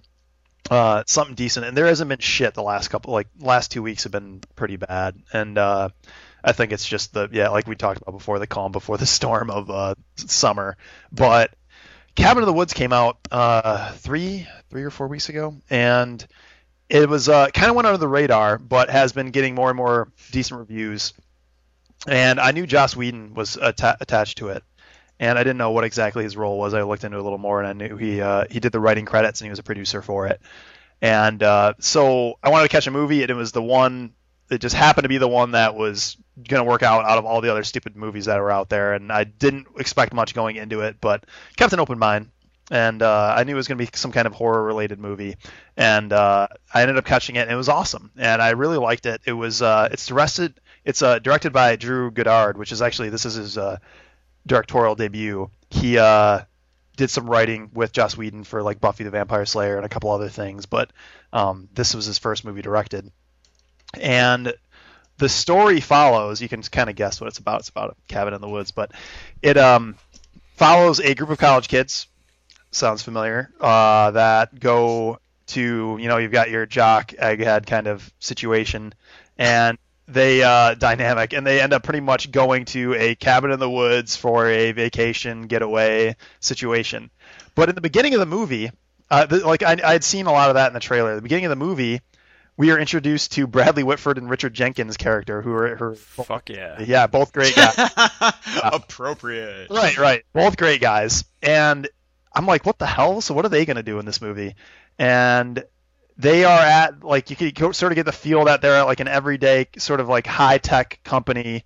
[0.70, 4.04] uh, something decent, and there hasn't been shit the last couple like last two weeks
[4.04, 5.90] have been pretty bad, and uh,
[6.44, 9.06] I think it's just the yeah like we talked about before the calm before the
[9.18, 10.78] storm of uh, summer,
[11.12, 11.52] but
[12.16, 16.26] Cabin in the Woods came out uh, three three or four weeks ago, and
[16.90, 19.78] it was uh, kind of went under the radar, but has been getting more and
[19.78, 21.14] more decent reviews.
[22.08, 24.64] And I knew Joss Whedon was atta- attached to it,
[25.20, 26.74] and I didn't know what exactly his role was.
[26.74, 28.80] I looked into it a little more, and I knew he uh, he did the
[28.80, 30.42] writing credits and he was a producer for it.
[31.02, 34.14] And uh, so I wanted to catch a movie, and it was the one.
[34.50, 37.26] It just happened to be the one that was going to work out out of
[37.26, 40.56] all the other stupid movies that were out there, and I didn't expect much going
[40.56, 41.26] into it, but
[41.56, 42.32] kept an open mind.
[42.72, 45.38] And uh, I knew it was going to be some kind of horror-related movie,
[45.76, 49.08] and uh, I ended up catching it, and it was awesome, and I really liked
[49.08, 49.22] it.
[49.26, 53.26] It was uh, it's directed it's uh, directed by Drew Goddard, which is actually this
[53.26, 53.78] is his uh,
[54.46, 55.50] directorial debut.
[55.70, 56.42] He uh,
[56.96, 60.12] did some writing with Joss Whedon for like Buffy the Vampire Slayer and a couple
[60.12, 60.92] other things, but
[61.32, 63.12] um, this was his first movie directed.
[64.00, 64.54] And
[65.20, 66.42] the story follows.
[66.42, 67.60] You can kind of guess what it's about.
[67.60, 68.92] It's about a cabin in the woods, but
[69.42, 69.96] it um,
[70.56, 72.08] follows a group of college kids.
[72.72, 73.52] Sounds familiar.
[73.60, 78.94] Uh, that go to you know you've got your jock egghead kind of situation,
[79.38, 79.78] and
[80.08, 83.70] they uh, dynamic, and they end up pretty much going to a cabin in the
[83.70, 87.10] woods for a vacation getaway situation.
[87.56, 88.72] But in the beginning of the movie,
[89.12, 91.16] uh, the, like I, I had seen a lot of that in the trailer.
[91.16, 92.02] The beginning of the movie,
[92.60, 96.82] we are introduced to Bradley Whitford and Richard Jenkins' character, who are her, Fuck yeah.
[96.82, 97.90] yeah, both great guys.
[98.64, 99.70] Appropriate.
[99.70, 101.24] right, right, both great guys.
[101.42, 101.88] And
[102.36, 103.22] I'm like, what the hell?
[103.22, 104.56] So what are they going to do in this movie?
[104.98, 105.64] And
[106.18, 108.88] they are at like you could go- sort of get the feel that they're at
[108.88, 111.64] like an everyday sort of like high tech company,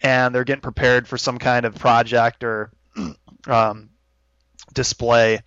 [0.00, 2.70] and they're getting prepared for some kind of project or
[3.48, 3.90] um,
[4.72, 5.40] display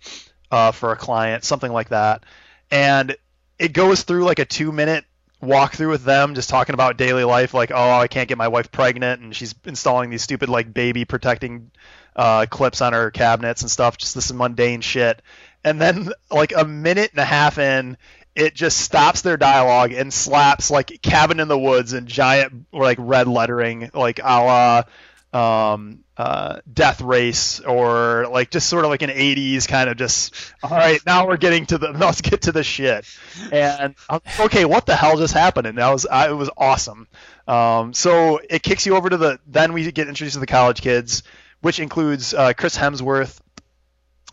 [0.50, 2.24] uh, for a client, something like that.
[2.70, 3.16] And
[3.60, 5.04] it goes through like a two minute
[5.42, 8.72] walkthrough with them, just talking about daily life, like, oh, I can't get my wife
[8.72, 11.70] pregnant, and she's installing these stupid like baby protecting
[12.16, 15.20] uh, clips on her cabinets and stuff, just this mundane shit.
[15.62, 17.98] And then like a minute and a half in,
[18.34, 22.96] it just stops their dialogue and slaps like cabin in the woods and giant like
[22.98, 24.84] red lettering, like a
[25.32, 29.96] la um, uh, Death Race or like just sort of like an 80s kind of
[29.96, 33.06] just all right now we're getting to the let's get to the shit
[33.50, 37.08] and I'm, okay what the hell just happened and that was I, it was awesome
[37.48, 40.82] um, so it kicks you over to the then we get introduced to the college
[40.82, 41.22] kids
[41.62, 43.40] which includes uh, Chris Hemsworth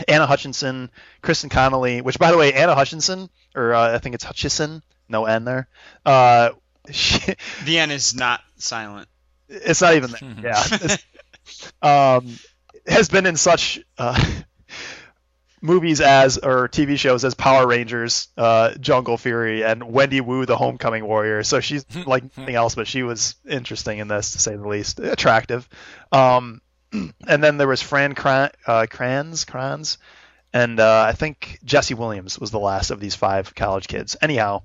[0.10, 4.26] Anna Hutchinson Kristen Connolly which by the way Anna Hutchinson or uh, I think it's
[4.26, 5.70] Hutchison no N there
[6.06, 6.50] uh,
[6.92, 9.08] she, the N is not silent
[9.50, 10.22] it's not even that.
[10.44, 10.98] Yeah.
[11.82, 12.38] Um,
[12.86, 14.24] has been in such uh,
[15.62, 20.58] movies as or TV shows as Power Rangers, uh, Jungle Fury, and Wendy Wu, the
[20.58, 21.44] Homecoming Warrior.
[21.44, 25.00] So she's like nothing else, but she was interesting in this to say the least,
[25.00, 25.68] attractive.
[26.12, 29.98] Um, and then there was Fran uh, Kranz, Kranz,
[30.54, 34.16] and uh, I think Jesse Williams was the last of these five college kids.
[34.22, 34.64] Anyhow,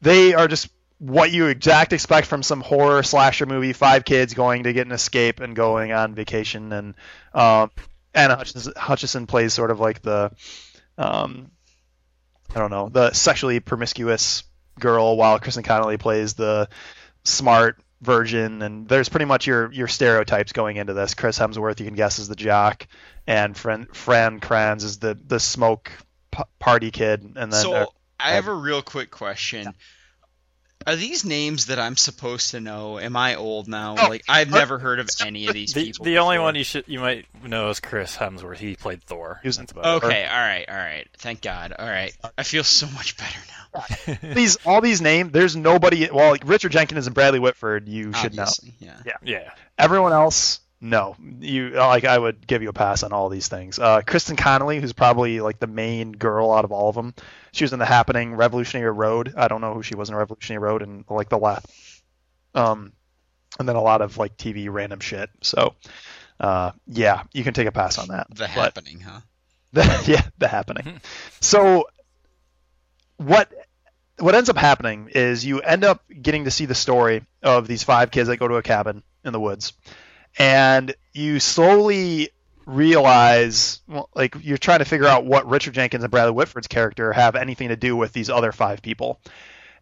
[0.00, 0.68] they are just
[1.04, 3.74] what you exact expect from some horror slasher movie.
[3.74, 6.94] Five kids going to get an escape and going on vacation, and
[7.34, 7.70] um,
[8.14, 10.32] Anna Hutchison, Hutchison plays sort of like the,
[10.96, 11.50] um,
[12.54, 14.44] I don't know, the sexually promiscuous
[14.80, 16.70] girl, while Kristen Connolly plays the
[17.22, 18.62] smart virgin.
[18.62, 21.12] And there's pretty much your your stereotypes going into this.
[21.12, 22.86] Chris Hemsworth, you can guess, is the jock,
[23.26, 25.92] and Fran, Fran Kranz is the the smoke
[26.30, 27.24] p- party kid.
[27.36, 29.74] And then so I have a real quick question.
[30.86, 32.98] Yeah are these names that I'm supposed to know?
[32.98, 33.96] Am I old now?
[33.98, 36.04] Oh, like I've uh, never heard of any of these the, people.
[36.04, 36.24] The before.
[36.24, 38.58] only one you should you might know is Chris Hemsworth.
[38.58, 39.40] He played Thor.
[39.42, 41.08] He was, okay, all right, all right.
[41.18, 41.74] Thank God.
[41.78, 44.34] All right, I feel so much better now.
[44.34, 45.32] these all these names.
[45.32, 46.08] There's nobody.
[46.12, 47.88] Well, like Richard Jenkins and Bradley Whitford.
[47.88, 48.88] You should Obviously, know.
[48.88, 48.96] Yeah.
[49.04, 49.16] yeah.
[49.22, 49.50] Yeah.
[49.78, 50.60] Everyone else.
[50.84, 53.78] No, you like I would give you a pass on all these things.
[53.78, 57.14] Uh, Kristen Connolly, who's probably like the main girl out of all of them.
[57.52, 59.32] She was in the Happening, Revolutionary Road.
[59.34, 61.64] I don't know who she was in Revolutionary Road, and like the last,
[62.54, 62.92] um,
[63.58, 65.30] and then a lot of like TV random shit.
[65.40, 65.74] So,
[66.38, 68.26] uh, yeah, you can take a pass on that.
[68.28, 69.20] The but, Happening, huh?
[69.72, 71.00] The, yeah, the Happening.
[71.40, 71.88] so,
[73.16, 73.50] what
[74.18, 77.82] what ends up happening is you end up getting to see the story of these
[77.82, 79.72] five kids that go to a cabin in the woods
[80.38, 82.30] and you slowly
[82.66, 83.82] realize
[84.14, 87.68] like you're trying to figure out what Richard Jenkins and Bradley Whitford's character have anything
[87.68, 89.20] to do with these other five people.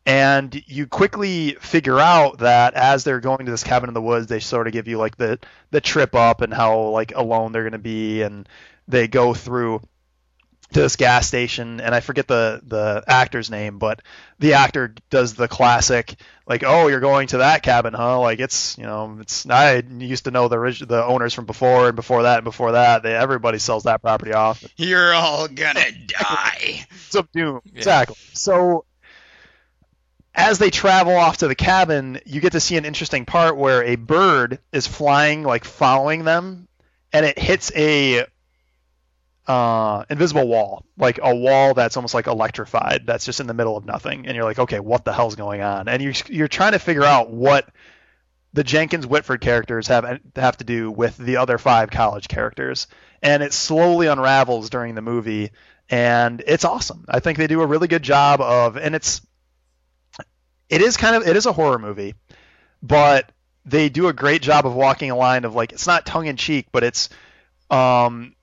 [0.05, 4.27] And you quickly figure out that as they're going to this cabin in the woods,
[4.27, 5.39] they sort of give you like the
[5.71, 8.49] the trip up and how like alone they're going to be, and
[8.89, 9.81] they go through
[10.73, 14.01] to this gas station and I forget the the actor's name, but
[14.39, 18.77] the actor does the classic like, "Oh, you're going to that cabin, huh?" Like it's,
[18.77, 22.39] you know, it's I used to know the the owners from before and before that
[22.39, 23.03] and before that.
[23.03, 24.65] They everybody sells that property off.
[24.77, 26.87] You're all gonna die.
[26.91, 27.61] it's of doom.
[27.65, 27.79] Yeah.
[27.79, 28.17] Exactly.
[28.33, 28.85] So
[30.35, 33.83] as they travel off to the cabin, you get to see an interesting part where
[33.85, 36.69] a bird is flying like following them
[37.13, 38.25] and it hits a
[39.47, 43.77] uh, invisible wall, like a wall that's almost like electrified, that's just in the middle
[43.77, 45.89] of nothing, and you're like, okay, what the hell's going on?
[45.89, 47.69] And you're you're trying to figure out what
[48.53, 52.87] the Jenkins Whitford characters have have to do with the other five college characters,
[53.21, 55.51] and it slowly unravels during the movie,
[55.89, 57.05] and it's awesome.
[57.09, 59.23] I think they do a really good job of, and it's
[60.69, 62.15] it is kind of it is a horror movie,
[62.83, 63.33] but
[63.65, 66.37] they do a great job of walking a line of like it's not tongue in
[66.37, 67.09] cheek, but it's
[67.71, 68.35] um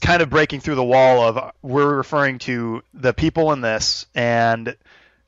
[0.00, 4.76] kind of breaking through the wall of we're referring to the people in this and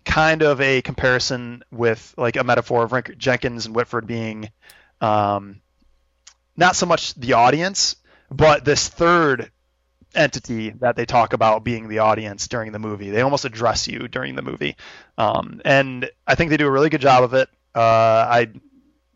[0.04, 4.50] kind of a comparison with like a metaphor of Jenkins and Whitford being
[5.00, 5.60] um,
[6.56, 7.96] not so much the audience,
[8.30, 9.50] but this third
[10.14, 13.10] entity that they talk about being the audience during the movie.
[13.10, 14.76] They almost address you during the movie,
[15.18, 17.48] um, and I think they do a really good job of it.
[17.74, 18.48] Uh, I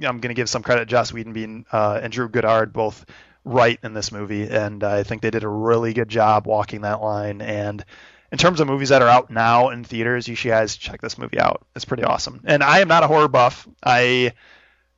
[0.01, 3.07] I'm going to give some credit to Joss Whedon being uh, and Drew Goddard both
[3.45, 7.01] right in this movie, and I think they did a really good job walking that
[7.01, 7.41] line.
[7.41, 7.85] And
[8.31, 11.19] in terms of movies that are out now in theaters, you should guys check this
[11.19, 11.67] movie out.
[11.75, 12.43] It's pretty awesome.
[12.45, 13.67] And I am not a horror buff.
[13.83, 14.35] I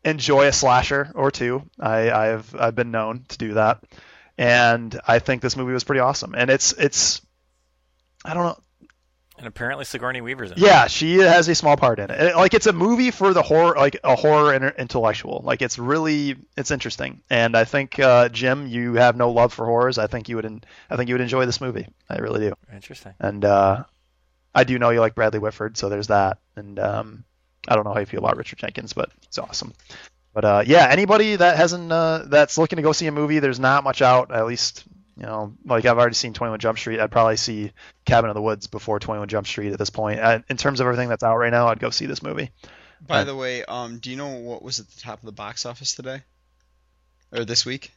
[0.05, 1.63] enjoy a slasher or two.
[1.79, 3.85] I, I've I've been known to do that,
[4.37, 6.35] and I think this movie was pretty awesome.
[6.37, 7.23] And it's it's
[8.25, 8.62] I don't know.
[9.43, 10.61] And apparently Sigourney Weaver's in it.
[10.61, 12.37] Yeah, she has a small part in it.
[12.37, 15.41] Like it's a movie for the horror, like a horror intellectual.
[15.45, 17.23] Like it's really, it's interesting.
[17.29, 19.99] And I think uh, Jim, you have no love for horrors.
[19.99, 21.89] I think you would, I think you would enjoy this movie.
[22.09, 22.55] I really do.
[22.73, 23.15] Interesting.
[23.19, 23.83] And uh,
[24.55, 26.39] I do know you like Bradley Whitford, so there's that.
[26.55, 27.25] And um,
[27.67, 29.73] I don't know how you feel about Richard Jenkins, but he's awesome.
[30.33, 33.59] But uh, yeah, anybody that hasn't, uh, that's looking to go see a movie, there's
[33.59, 34.33] not much out.
[34.33, 34.85] At least
[35.17, 37.01] you know, like I've already seen 21 Jump Street.
[37.01, 37.73] I'd probably see
[38.05, 40.21] Cabin in the Woods before 21 Jump Street at this point.
[40.21, 42.51] I, in terms of everything that's out right now, I'd go see this movie.
[43.07, 45.33] By uh, the way, um, do you know what was at the top of the
[45.33, 46.23] box office today?
[47.33, 47.93] or this week?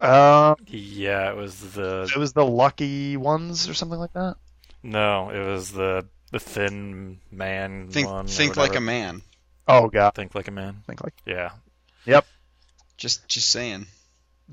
[0.00, 4.36] Uh, Yeah, it was the it was the Lucky Ones or something like that.
[4.82, 8.26] no, it was the the thin man Think one.
[8.26, 9.22] think like a man.
[9.66, 10.82] Oh god, Think like a man.
[10.86, 11.50] think like Yeah.
[12.04, 12.26] Yep.
[12.96, 13.86] Just just saying.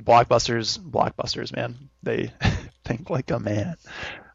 [0.01, 1.89] Blockbusters, blockbusters, man.
[2.03, 2.31] They
[2.86, 3.75] think like a man.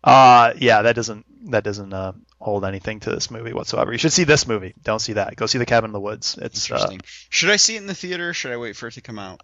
[0.02, 3.92] Uh, yeah, that doesn't that doesn't uh, hold anything to this movie whatsoever.
[3.92, 4.74] You should see this movie.
[4.82, 5.36] Don't see that.
[5.36, 6.38] Go see the Cabin in the Woods.
[6.40, 7.00] It's uh, Interesting.
[7.28, 9.18] should I see it in the theater or should I wait for it to come
[9.18, 9.40] out?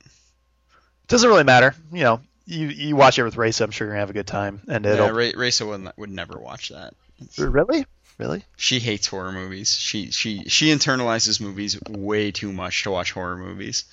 [1.09, 1.75] doesn't really matter.
[1.93, 3.61] You know, you you watch it with Race.
[3.61, 4.61] I'm sure you're gonna have a good time.
[4.69, 6.95] And it'll Ra- Raisa would, would never watch that.
[7.39, 7.87] really,
[8.19, 8.45] really.
[8.57, 9.73] She hates horror movies.
[9.73, 13.85] She she she internalizes movies way too much to watch horror movies.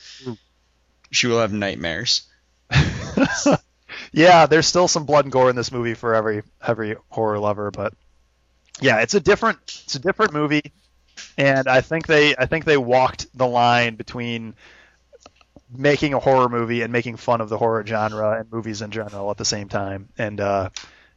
[1.13, 2.23] She will have nightmares.
[4.11, 7.71] yeah, there's still some blood and gore in this movie for every every horror lover,
[7.71, 7.93] but
[8.81, 10.73] yeah, it's a different it's a different movie,
[11.37, 14.55] and I think they I think they walked the line between
[15.75, 19.31] making a horror movie and making fun of the horror genre and movies in general
[19.31, 20.09] at the same time.
[20.17, 20.69] And uh,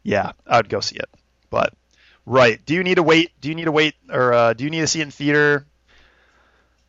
[0.02, 1.10] yeah, I would go see it.
[1.50, 1.74] But
[2.24, 3.32] right, do you need to wait?
[3.40, 5.66] Do you need to wait, or uh, do you need to see it in theater?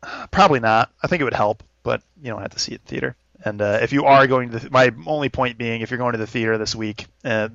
[0.02, 0.90] Uh, Probably not.
[1.02, 3.16] I think it would help, but you don't have to see it in theater.
[3.42, 6.12] And uh, if you are going to, the, my only point being, if you're going
[6.12, 7.48] to the theater this week, uh,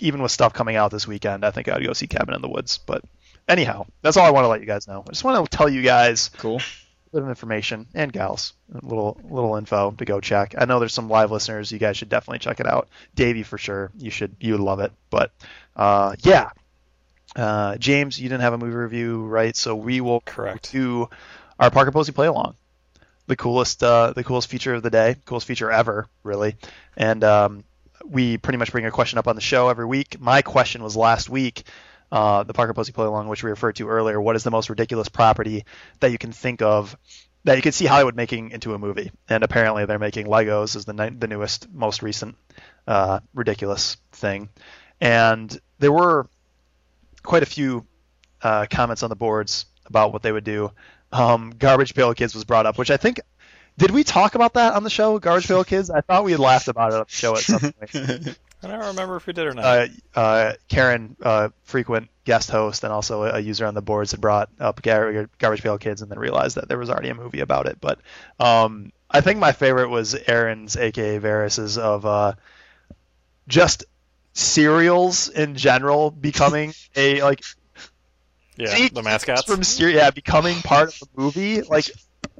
[0.00, 2.42] even with stuff coming out this weekend, I think I would go see Cabin in
[2.42, 2.78] the Woods.
[2.78, 3.02] But
[3.48, 5.02] anyhow, that's all I want to let you guys know.
[5.04, 6.58] I just want to tell you guys Cool.
[6.58, 10.54] a bit of information and gals, a little little info to go check.
[10.56, 11.72] I know there's some live listeners.
[11.72, 12.88] You guys should definitely check it out.
[13.16, 13.90] Davey for sure.
[13.98, 14.92] You should you would love it.
[15.10, 15.32] But
[15.74, 16.50] uh, yeah,
[17.34, 19.56] uh, James, you didn't have a movie review, right?
[19.56, 20.70] So we will Correct.
[20.70, 21.08] do
[21.58, 22.54] our Parker Posey play along.
[23.32, 26.56] The coolest uh, the coolest feature of the day, coolest feature ever, really.
[26.98, 27.64] And um,
[28.04, 30.20] we pretty much bring a question up on the show every week.
[30.20, 31.62] My question was last week.
[32.10, 34.20] Uh, the Parker Posey play along, which we referred to earlier.
[34.20, 35.64] What is the most ridiculous property
[36.00, 36.94] that you can think of
[37.44, 39.10] that you could see Hollywood making into a movie?
[39.30, 42.36] And apparently, they're making Legos as the ni- the newest, most recent
[42.86, 44.50] uh, ridiculous thing.
[45.00, 46.28] And there were
[47.22, 47.86] quite a few
[48.42, 50.70] uh, comments on the boards about what they would do.
[51.12, 53.20] Um, Garbage Pail Kids was brought up, which I think
[53.78, 55.18] did we talk about that on the show?
[55.18, 55.90] Garbage Pail Kids.
[55.90, 58.38] I thought we had laughed about it on the show at some point.
[58.64, 59.64] I don't remember if we did or not.
[59.64, 64.20] uh, uh, Karen, uh, frequent guest host and also a user on the boards, had
[64.20, 67.40] brought up Gar- Garbage Pail Kids and then realized that there was already a movie
[67.40, 67.78] about it.
[67.80, 67.98] But
[68.38, 72.34] um, I think my favorite was Aaron's, aka Varys's, of uh,
[73.48, 73.84] just
[74.34, 77.42] cereals in general becoming a like
[78.62, 79.44] yeah, see, the mascots.
[79.44, 81.62] from cere- yeah becoming part of the movie.
[81.62, 81.90] Like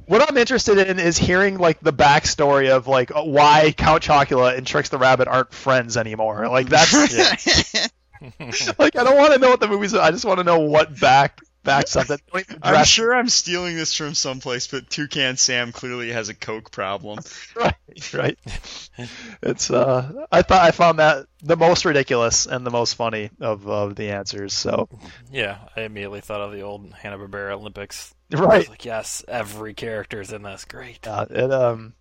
[0.07, 4.67] what I'm interested in is hearing like the backstory of like why Count Chocula and
[4.67, 6.49] Trix the Rabbit aren't friends anymore.
[6.49, 6.93] Like that's
[8.79, 9.95] like I don't want to know what the movie's.
[9.95, 12.21] I just want to know what back backs up that.
[12.31, 16.29] Don't even I'm dress sure I'm stealing this from someplace, but Toucan Sam clearly has
[16.29, 17.21] a coke problem.
[17.57, 18.39] right, right.
[19.43, 23.67] It's uh, I thought I found that the most ridiculous and the most funny of
[23.67, 24.53] of the answers.
[24.53, 24.89] So
[25.31, 28.15] yeah, I immediately thought of the old Hanna Barbera Olympics.
[28.33, 30.65] I right, was like, yes, every character's in this.
[30.65, 31.01] Great.
[31.05, 31.95] yeah, it um,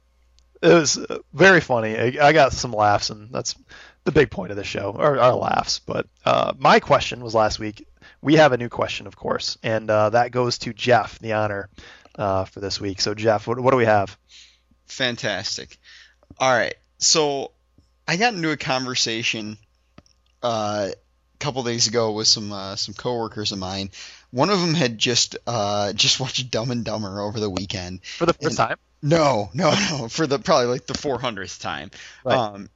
[0.62, 1.98] it was uh, very funny.
[1.98, 3.56] I, I got some laughs, and that's
[4.04, 5.80] the big point of the show, or our laughs.
[5.80, 7.88] But uh, my question was last week.
[8.22, 11.70] We have a new question, of course, and uh, that goes to Jeff, the honor
[12.16, 13.02] uh, for this week.
[13.02, 14.16] So Jeff, what, what do we have?
[14.88, 15.78] Fantastic.
[16.38, 16.76] All right.
[16.98, 17.52] So
[18.08, 19.58] I got into a conversation
[20.44, 23.90] uh, a couple days ago with some uh, some coworkers of mine.
[24.32, 28.04] One of them had just uh, just watched Dumb and Dumber over the weekend.
[28.04, 30.08] For the first And- time, No, no, no.
[30.10, 31.90] For the probably like the 400th time.
[32.24, 32.38] Right.
[32.38, 32.70] Um,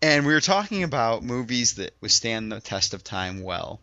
[0.00, 3.80] and we were talking about movies that withstand the test of time well.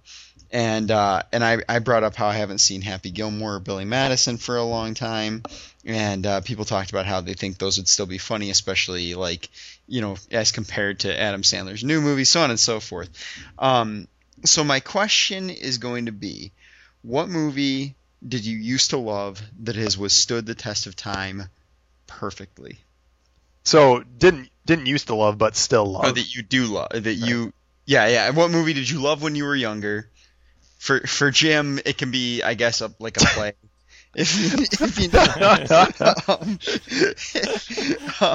[0.51, 3.85] And uh, and I, I brought up how I haven't seen Happy Gilmore or Billy
[3.85, 5.43] Madison for a long time,
[5.85, 9.49] and uh, people talked about how they think those would still be funny, especially like
[9.87, 13.09] you know as compared to Adam Sandler's new movie, so on and so forth.
[13.59, 14.07] Um,
[14.43, 16.51] so my question is going to be,
[17.03, 17.95] what movie
[18.27, 21.43] did you used to love that has withstood the test of time
[22.07, 22.79] perfectly?
[23.63, 26.05] so didn't didn't used to love, but still love.
[26.05, 27.53] Or that you do love that you
[27.85, 30.09] yeah yeah what movie did you love when you were younger
[30.79, 33.53] for for jim it can be i guess a, like a play
[34.15, 35.25] if, if you know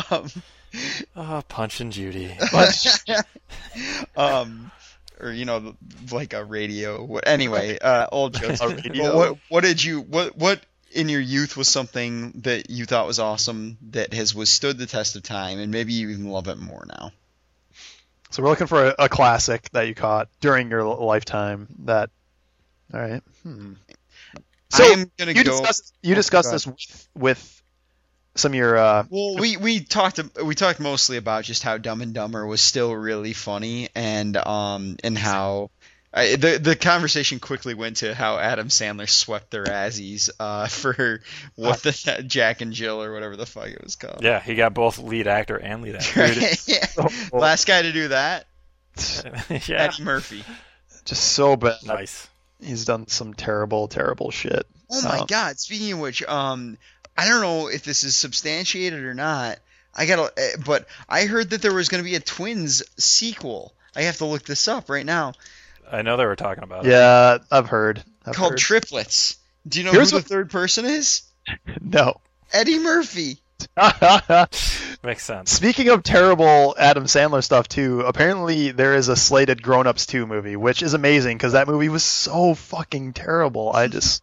[0.07, 0.29] um, um,
[1.17, 2.37] Oh, Punch and Judy.
[4.17, 4.71] um
[5.21, 5.77] or you know
[6.11, 9.17] like a radio what anyway uh old jokes A radio.
[9.17, 10.61] what what did you what what
[10.93, 15.17] in your youth was something that you thought was awesome that has withstood the test
[15.17, 17.13] of time and maybe you even love it more now
[18.31, 21.69] So we're looking for a, a classic that you caught during your lifetime.
[21.85, 22.11] That,
[22.95, 23.23] all right.
[23.43, 23.73] Hmm.
[24.71, 27.63] So i am gonna you go discussed you Oh, discussed this with, with
[28.35, 32.01] some of your uh, Well, we we talked we talked mostly about just how Dumb
[32.03, 35.71] and Dumber was still really funny, and um and how
[36.13, 41.21] I, the the conversation quickly went to how Adam Sandler swept their Razzies uh, for
[41.57, 44.23] what the Jack and Jill or whatever the fuck it was called.
[44.23, 46.27] Yeah, he got both lead actor and lead actor.
[46.67, 46.87] yeah.
[46.99, 48.47] Oh, Last guy to do that,
[49.49, 50.45] yeah, Eddie Murphy.
[51.05, 51.77] just so bad.
[51.85, 52.29] nice.
[52.65, 54.67] He's done some terrible, terrible shit.
[54.91, 55.59] Oh my Um, god!
[55.59, 56.79] Speaking of which, um,
[57.17, 59.59] I don't know if this is substantiated or not.
[59.95, 63.73] I gotta, eh, but I heard that there was going to be a Twins sequel.
[63.95, 65.35] I have to look this up right now.
[65.91, 66.91] I know they were talking about it.
[66.91, 68.03] Yeah, I've heard.
[68.27, 68.59] I've called heard.
[68.59, 69.37] Triplets.
[69.69, 71.23] Do you know Here's who what- the third person is?
[71.81, 72.21] no.
[72.53, 73.39] Eddie Murphy.
[75.03, 75.51] Makes sense.
[75.51, 80.27] Speaking of terrible Adam Sandler stuff too, apparently there is a slated Grown Ups 2
[80.27, 83.73] movie, which is amazing because that movie was so fucking terrible.
[83.73, 84.23] I just,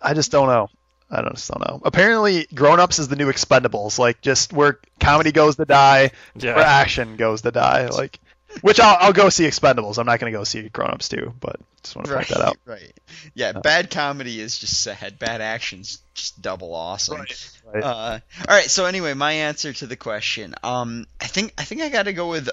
[0.00, 0.68] I just don't know.
[1.10, 1.80] I don't, just don't know.
[1.84, 6.58] Apparently, Grown Ups is the new Expendables, like just where comedy goes to die, where
[6.58, 7.88] action goes to die.
[7.88, 8.20] Like,
[8.60, 9.98] which I'll, I'll go see Expendables.
[9.98, 12.56] I'm not gonna go see Grown Ups 2, but just want to point that out.
[12.66, 12.92] Right.
[13.34, 15.18] Yeah, bad comedy is just sad.
[15.18, 17.18] Bad action's just double awesome.
[17.18, 17.82] Right.
[17.82, 18.70] Uh, all right.
[18.70, 20.54] So anyway, my answer to the question.
[20.62, 22.48] Um, I think I think I got to go with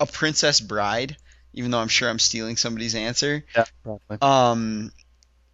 [0.00, 1.16] a Princess Bride,
[1.54, 3.44] even though I'm sure I'm stealing somebody's answer.
[3.54, 4.18] Yeah, probably.
[4.20, 4.92] Um,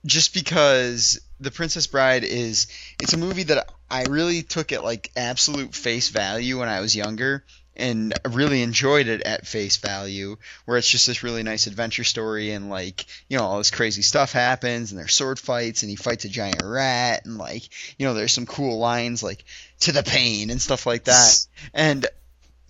[0.04, 2.66] just because The Princess Bride is
[3.00, 6.96] it's a movie that I really took at like absolute face value when I was
[6.96, 7.44] younger
[7.76, 12.52] and really enjoyed it at face value where it's just this really nice adventure story
[12.52, 15.96] and like you know all this crazy stuff happens and there's sword fights and he
[15.96, 17.62] fights a giant rat and like
[17.98, 19.44] you know there's some cool lines like
[19.80, 21.46] to the pain and stuff like that.
[21.74, 22.06] And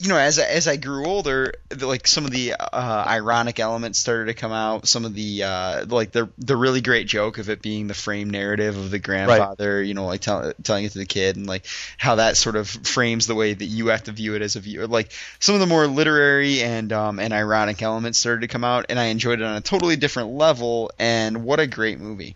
[0.03, 3.61] you know, as I, as I grew older, the, like some of the uh, ironic
[3.61, 4.89] elements started to come out.
[4.89, 8.29] Some of the uh, like the the really great joke of it being the frame
[8.29, 11.67] narrative of the grandfather, you know, like tell, telling it to the kid, and like
[11.99, 14.61] how that sort of frames the way that you have to view it as a
[14.61, 14.89] viewer.
[14.89, 18.87] Like some of the more literary and um, and ironic elements started to come out,
[18.89, 20.91] and I enjoyed it on a totally different level.
[20.99, 22.35] And what a great movie!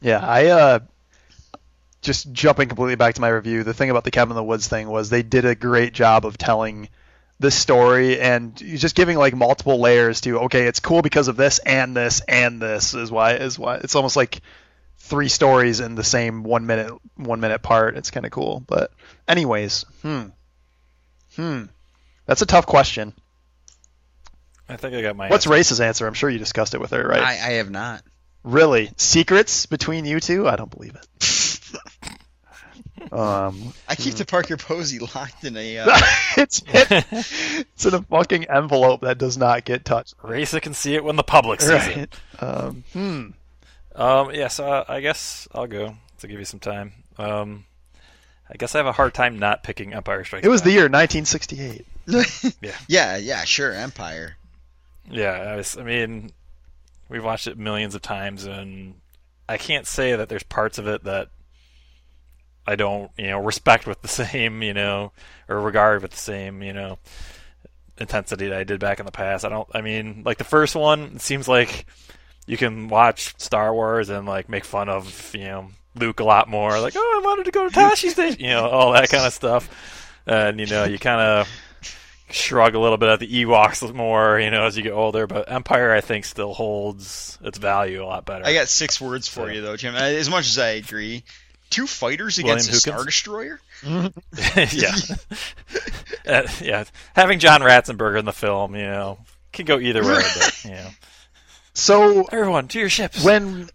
[0.00, 0.78] Yeah, I uh
[2.02, 4.66] just jumping completely back to my review, the thing about the Cabin in the Woods
[4.66, 6.88] thing was they did a great job of telling
[7.40, 11.58] the story and just giving like multiple layers to okay, it's cool because of this
[11.58, 14.40] and this and this is why is why it's almost like
[14.98, 17.96] three stories in the same one minute one minute part.
[17.96, 18.62] It's kind of cool.
[18.66, 18.92] But
[19.28, 20.24] anyways, hmm.
[21.36, 21.64] Hmm.
[22.26, 23.12] That's a tough question.
[24.68, 25.28] I think I got my.
[25.28, 25.54] What's answer.
[25.54, 26.06] Race's answer?
[26.06, 27.20] I'm sure you discussed it with her, right?
[27.20, 28.02] I, I have not.
[28.42, 28.90] Really?
[28.96, 30.48] Secrets between you two?
[30.48, 31.06] I don't believe it.
[33.12, 35.78] Um, I keep the Parker Posey locked in a.
[35.78, 35.86] Uh,
[36.36, 40.14] it's it's in a fucking envelope that does not get touched.
[40.22, 42.18] Racer can see it when the public sees it.
[42.40, 42.42] Right.
[42.42, 43.26] Um, hmm.
[43.94, 46.92] Um, yeah, so uh, I guess I'll go to give you some time.
[47.16, 47.64] Um,
[48.50, 50.66] I guess I have a hard time not picking Empire Strikes It was Back.
[50.66, 51.86] the year 1968.
[52.88, 54.36] yeah, yeah, sure, Empire.
[55.10, 56.32] Yeah, I, was, I mean,
[57.08, 58.94] we've watched it millions of times, and
[59.48, 61.28] I can't say that there's parts of it that
[62.66, 65.12] I don't, you know, respect with the same, you know,
[65.48, 66.98] or regard with the same, you know,
[67.98, 69.44] intensity that I did back in the past.
[69.44, 69.68] I don't.
[69.74, 71.86] I mean, like the first one, it seems like
[72.46, 76.48] you can watch Star Wars and like make fun of, you know, Luke a lot
[76.48, 76.80] more.
[76.80, 79.32] Like, oh, I wanted to go to Tosche Station, you know, all that kind of
[79.32, 80.10] stuff.
[80.26, 81.48] And you know, you kind of
[82.30, 85.26] shrug a little bit at the Ewoks more, you know, as you get older.
[85.26, 88.44] But Empire, I think, still holds its value a lot better.
[88.44, 89.94] I got six words for you though, Jim.
[89.94, 91.24] As much as I agree,
[91.74, 92.80] two fighters William against a Hookins?
[92.80, 93.60] Star Destroyer.
[94.72, 94.94] yeah,
[96.26, 96.84] Uh, yeah.
[97.14, 99.18] Having John Ratzenberger in the film, you know,
[99.52, 100.22] can go either way.
[100.38, 100.88] But, you know,
[101.74, 103.22] So everyone to your ships.
[103.22, 103.68] when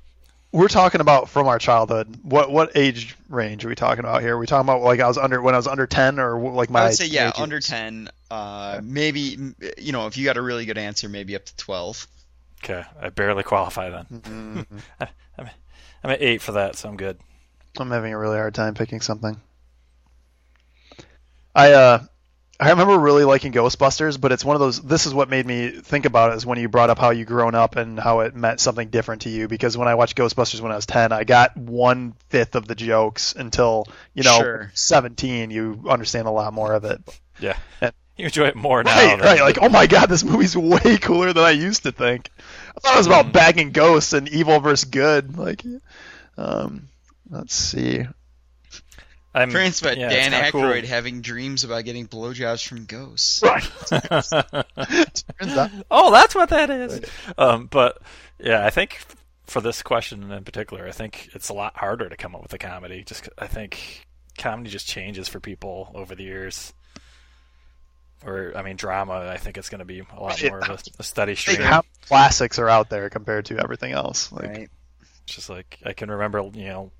[0.52, 4.36] we're talking about from our childhood, what what age range are we talking about here?
[4.36, 6.70] Are we talking about like I was under when I was under 10 or like
[6.72, 8.10] my I would say yeah, age under ten.
[8.32, 9.38] Uh, maybe
[9.78, 12.08] you know if you got a really good answer, maybe up to twelve.
[12.64, 14.06] okay, I barely qualify then.
[14.70, 14.82] Mhm.
[15.38, 15.50] I'm,
[16.04, 17.18] I'm at eight for that, so I'm good.
[17.80, 19.40] I'm having a really hard time picking something.
[21.56, 22.04] I uh
[22.62, 24.82] I remember really liking Ghostbusters, but it's one of those.
[24.82, 27.24] This is what made me think about it is when you brought up how you
[27.24, 29.48] grown up and how it meant something different to you.
[29.48, 32.76] Because when I watched Ghostbusters when I was ten, I got one fifth of the
[32.76, 34.72] jokes until you know Sure.
[34.74, 35.52] seventeen.
[35.52, 37.02] You understand a lot more of it.
[37.40, 37.92] Yeah, Yeah.
[38.18, 38.94] you enjoy it more now.
[38.94, 39.40] Right, right.
[39.40, 42.30] Like, oh my god, this movie's way cooler than I used to think.
[42.76, 45.38] I thought it was about bagging ghosts and evil versus good.
[45.38, 45.64] Like,
[46.38, 46.90] um,
[47.30, 48.06] let's see.
[49.34, 53.44] I'm, Parents about yeah, Dan it's kinda Aykroyd having dreams about getting blowjobs from ghosts.
[53.44, 53.64] Right.
[53.64, 53.92] cool.
[55.40, 55.70] Turns out.
[55.92, 57.02] oh, that's what that is.
[57.38, 58.02] Um, but
[58.40, 59.00] yeah, I think
[59.46, 62.54] for this question in particular, I think it's a lot harder to come up with
[62.54, 63.04] a comedy.
[63.04, 64.08] Just I think
[64.38, 66.74] comedy just changes for people over the years.
[68.26, 69.30] Or I mean, drama.
[69.32, 71.62] I think it's going to be a lot more of a, a steady stream.
[71.62, 74.32] how classics are out there compared to everything else.
[74.32, 74.70] Like, right.
[75.24, 76.92] It's just like I can remember, you know,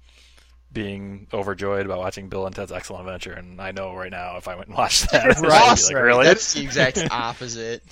[0.72, 4.48] being overjoyed about watching Bill and Ted's Excellent Adventure, and I know right now if
[4.48, 5.96] I went and watched that, It's awesome.
[5.96, 6.26] like, really?
[6.26, 7.84] That's the exact opposite.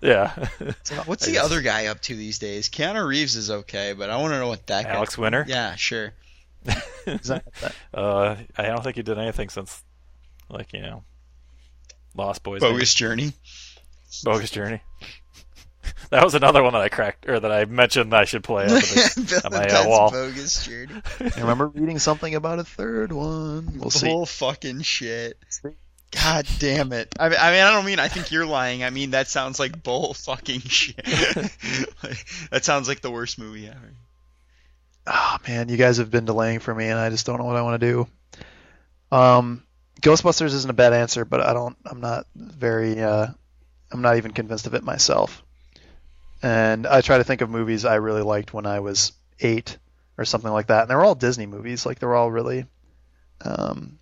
[0.00, 0.32] yeah.
[1.04, 2.68] What's the other guy up to these days?
[2.70, 4.90] Keanu Reeves is okay, but I want to know what that guy.
[4.92, 5.44] Alex Winter.
[5.46, 6.12] Yeah, sure.
[7.92, 9.82] Uh, I don't think he did anything since,
[10.48, 11.02] like you know,
[12.14, 12.60] Lost Boys.
[12.60, 13.32] Bogus Journey.
[14.24, 14.80] Bogus Journey.
[16.10, 18.64] that was another one that I cracked or that I mentioned that I should play.
[18.66, 20.10] Up at the- on my, uh, wall.
[20.10, 21.02] Bogus Journey.
[21.20, 23.78] I remember reading something about a third one.
[23.78, 24.08] We'll see.
[24.08, 25.38] Bull fucking shit.
[26.10, 27.14] God damn it.
[27.18, 28.84] I mean, I mean, I don't mean I think you're lying.
[28.84, 31.00] I mean, that sounds like bull fucking shit.
[32.02, 33.92] Like, that sounds like the worst movie ever.
[35.06, 37.56] Oh man, you guys have been delaying for me, and I just don't know what
[37.56, 38.06] I want to do.
[39.16, 39.62] Um,
[40.00, 41.76] Ghostbusters isn't a bad answer, but I don't.
[41.86, 43.00] I'm not very.
[43.00, 43.28] Uh,
[43.90, 45.42] I'm not even convinced of it myself.
[46.42, 49.78] And I try to think of movies I really liked when I was eight
[50.18, 51.86] or something like that, and they're all Disney movies.
[51.86, 52.66] Like they're all really.
[53.44, 53.98] Um,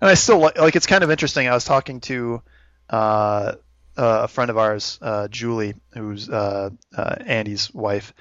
[0.00, 0.58] and I still like.
[0.58, 1.48] Like it's kind of interesting.
[1.48, 2.42] I was talking to.
[2.88, 3.54] Uh,
[3.96, 8.12] uh, a friend of ours, uh, Julie, who's uh, uh, Andy's wife,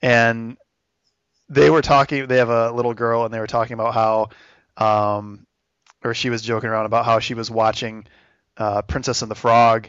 [0.00, 0.56] and
[1.48, 2.26] they were talking.
[2.26, 4.28] They have a little girl, and they were talking about how,
[4.76, 5.46] um,
[6.04, 8.06] or she was joking around about how she was watching
[8.56, 9.88] uh, Princess and the Frog,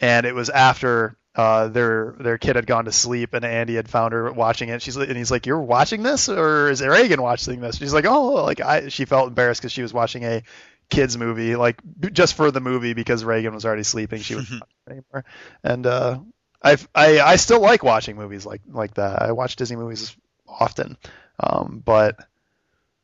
[0.00, 3.88] and it was after uh, their their kid had gone to sleep, and Andy had
[3.88, 4.82] found her watching it.
[4.82, 8.34] She's and he's like, "You're watching this, or is Reagan watching this?" She's like, "Oh,
[8.44, 10.42] like I." She felt embarrassed because she was watching a
[10.90, 11.80] kids movie, like
[12.12, 14.20] just for the movie because Reagan was already sleeping.
[14.20, 15.24] She was not anymore,
[15.64, 16.18] and uh,
[16.62, 19.22] I've, I I still like watching movies like like that.
[19.22, 20.16] I watch Disney movies
[20.46, 20.96] often,
[21.40, 22.16] um, but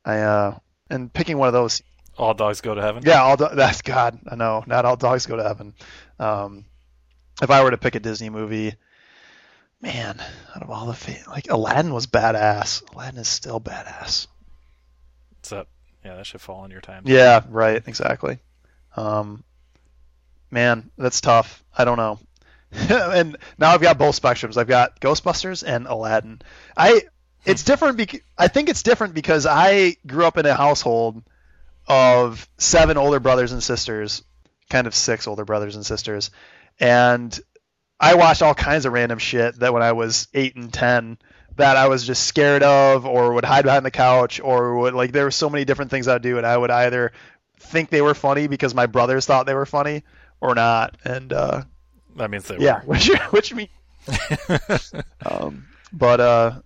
[0.05, 0.59] I uh,
[0.89, 1.83] and picking one of those.
[2.16, 3.03] All dogs go to heaven.
[3.07, 4.18] Yeah, all do- that's God.
[4.31, 4.62] I know.
[4.66, 5.74] Not all dogs go to heaven.
[6.18, 6.66] Um,
[7.43, 8.74] if I were to pick a Disney movie,
[9.80, 10.22] man,
[10.55, 12.82] out of all the fa- like Aladdin was badass.
[12.93, 14.26] Aladdin is still badass.
[15.43, 15.66] So that,
[16.05, 17.05] yeah, that should fall in your time.
[17.07, 18.38] Yeah, right, exactly.
[18.97, 19.45] Um,
[20.51, 21.62] man, that's tough.
[21.76, 22.18] I don't know.
[22.72, 24.57] and now I've got both spectrums.
[24.57, 26.41] I've got Ghostbusters and Aladdin.
[26.76, 27.03] I
[27.45, 31.22] it's different bec- I think it's different because I grew up in a household
[31.88, 34.22] of seven older brothers and sisters,
[34.68, 36.30] kind of six older brothers and sisters,
[36.79, 37.39] and
[37.99, 41.18] I watched all kinds of random shit that when I was 8 and 10
[41.57, 45.12] that I was just scared of or would hide behind the couch or would like
[45.12, 47.12] there were so many different things I'd do and I would either
[47.59, 50.03] think they were funny because my brothers thought they were funny
[50.41, 50.97] or not.
[51.05, 51.64] And uh
[52.16, 53.68] That means they yeah which which means
[55.27, 56.61] um but uh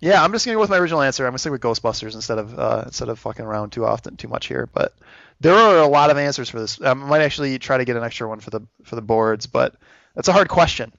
[0.00, 1.24] yeah I'm just gonna go with my original answer.
[1.24, 4.28] I'm gonna stick with Ghostbusters instead of uh instead of fucking around too often too
[4.28, 4.94] much here but
[5.44, 8.02] there are a lot of answers for this I might actually try to get an
[8.02, 9.74] extra one for the for the boards but
[10.14, 10.92] that's a hard question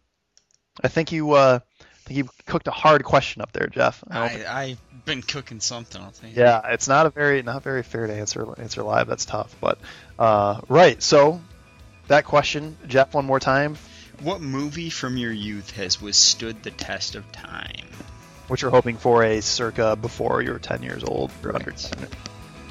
[0.83, 4.43] I think you uh I think you cooked a hard question up there Jeff I
[4.45, 6.01] I, I've been cooking something.
[6.01, 6.35] I'll tell you.
[6.35, 9.07] yeah, it's not a very not very fair to answer answer live.
[9.07, 9.79] That's tough, but
[10.19, 11.01] uh, right.
[11.01, 11.39] So
[12.07, 13.77] that question, Jeff, one more time.
[14.21, 17.87] What movie from your youth has withstood the test of time?
[18.47, 22.07] Which you're hoping for a circa before you're 10 years old or under 10.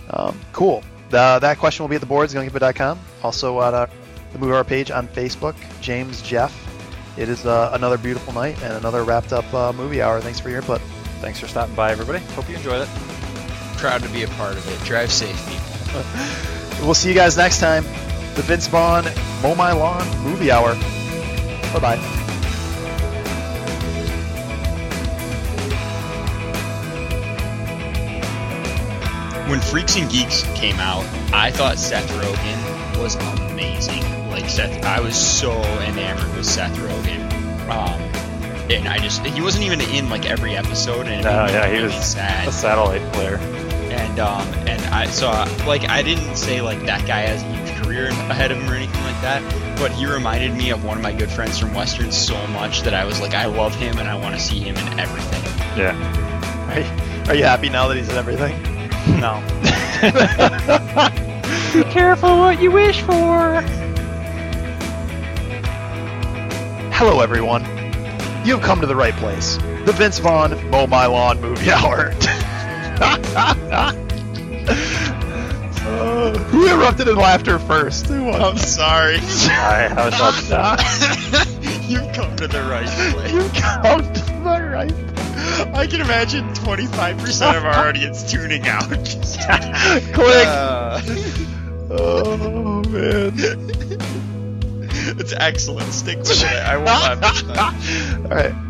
[0.09, 0.83] Um, cool.
[1.11, 2.99] The, that question will be at the boards, gunkeeper.com.
[3.23, 3.87] Also at uh,
[4.33, 5.55] the Movie Hour page on Facebook.
[5.81, 6.61] James, Jeff.
[7.17, 10.21] It is uh, another beautiful night and another wrapped up uh, movie hour.
[10.21, 10.81] Thanks for your input.
[11.21, 12.19] Thanks for stopping by, everybody.
[12.35, 12.89] Hope you enjoyed it.
[13.77, 14.85] Proud to be a part of it.
[14.87, 16.03] Drive safe, people.
[16.83, 17.85] We'll see you guys next time.
[18.35, 19.05] The Vince Vaughn
[19.43, 20.75] Mow My Lawn Movie Hour.
[21.73, 22.24] Bye bye.
[29.55, 33.15] When Freaks and Geeks came out, I thought Seth Rogen was
[33.51, 34.03] amazing.
[34.29, 37.21] Like Seth, I was so enamored with Seth Rogen.
[37.71, 38.01] Um,
[38.69, 41.53] and I just he wasn't even in like every episode, and it No, made me
[41.53, 42.49] yeah, he really was sad.
[42.49, 43.37] A satellite player.
[43.37, 45.29] and um and I so
[45.69, 48.75] like I didn't say like that guy has a huge career ahead of him or
[48.75, 49.41] anything like that,
[49.79, 52.93] but he reminded me of one of my good friends from Western so much that
[52.93, 55.45] I was like I love him and I want to see him in everything.
[55.79, 55.95] Yeah.
[56.73, 58.74] Are you, are you happy now that he's in everything?
[59.07, 59.43] No.
[61.73, 63.61] Be careful what you wish for.
[66.93, 67.65] Hello, everyone.
[68.45, 69.57] You have come to the right place.
[69.85, 72.13] The Vince Vaughn Mow My Lawn Movie Hour.
[72.97, 73.93] Uh,
[76.49, 78.07] who erupted in laughter first?
[78.07, 78.41] Who was?
[78.41, 79.19] I'm sorry.
[79.51, 80.81] I, I was about
[81.91, 83.33] You've come to the right place.
[83.33, 84.14] You come to the right.
[85.75, 88.85] I can imagine 25% of our audience tuning out.
[88.89, 90.47] Click.
[90.47, 91.01] uh,
[91.91, 93.33] oh man.
[95.19, 95.93] it's excellent.
[95.93, 96.45] Stick with it.
[96.45, 96.89] I will.
[96.89, 98.64] I'm, All right.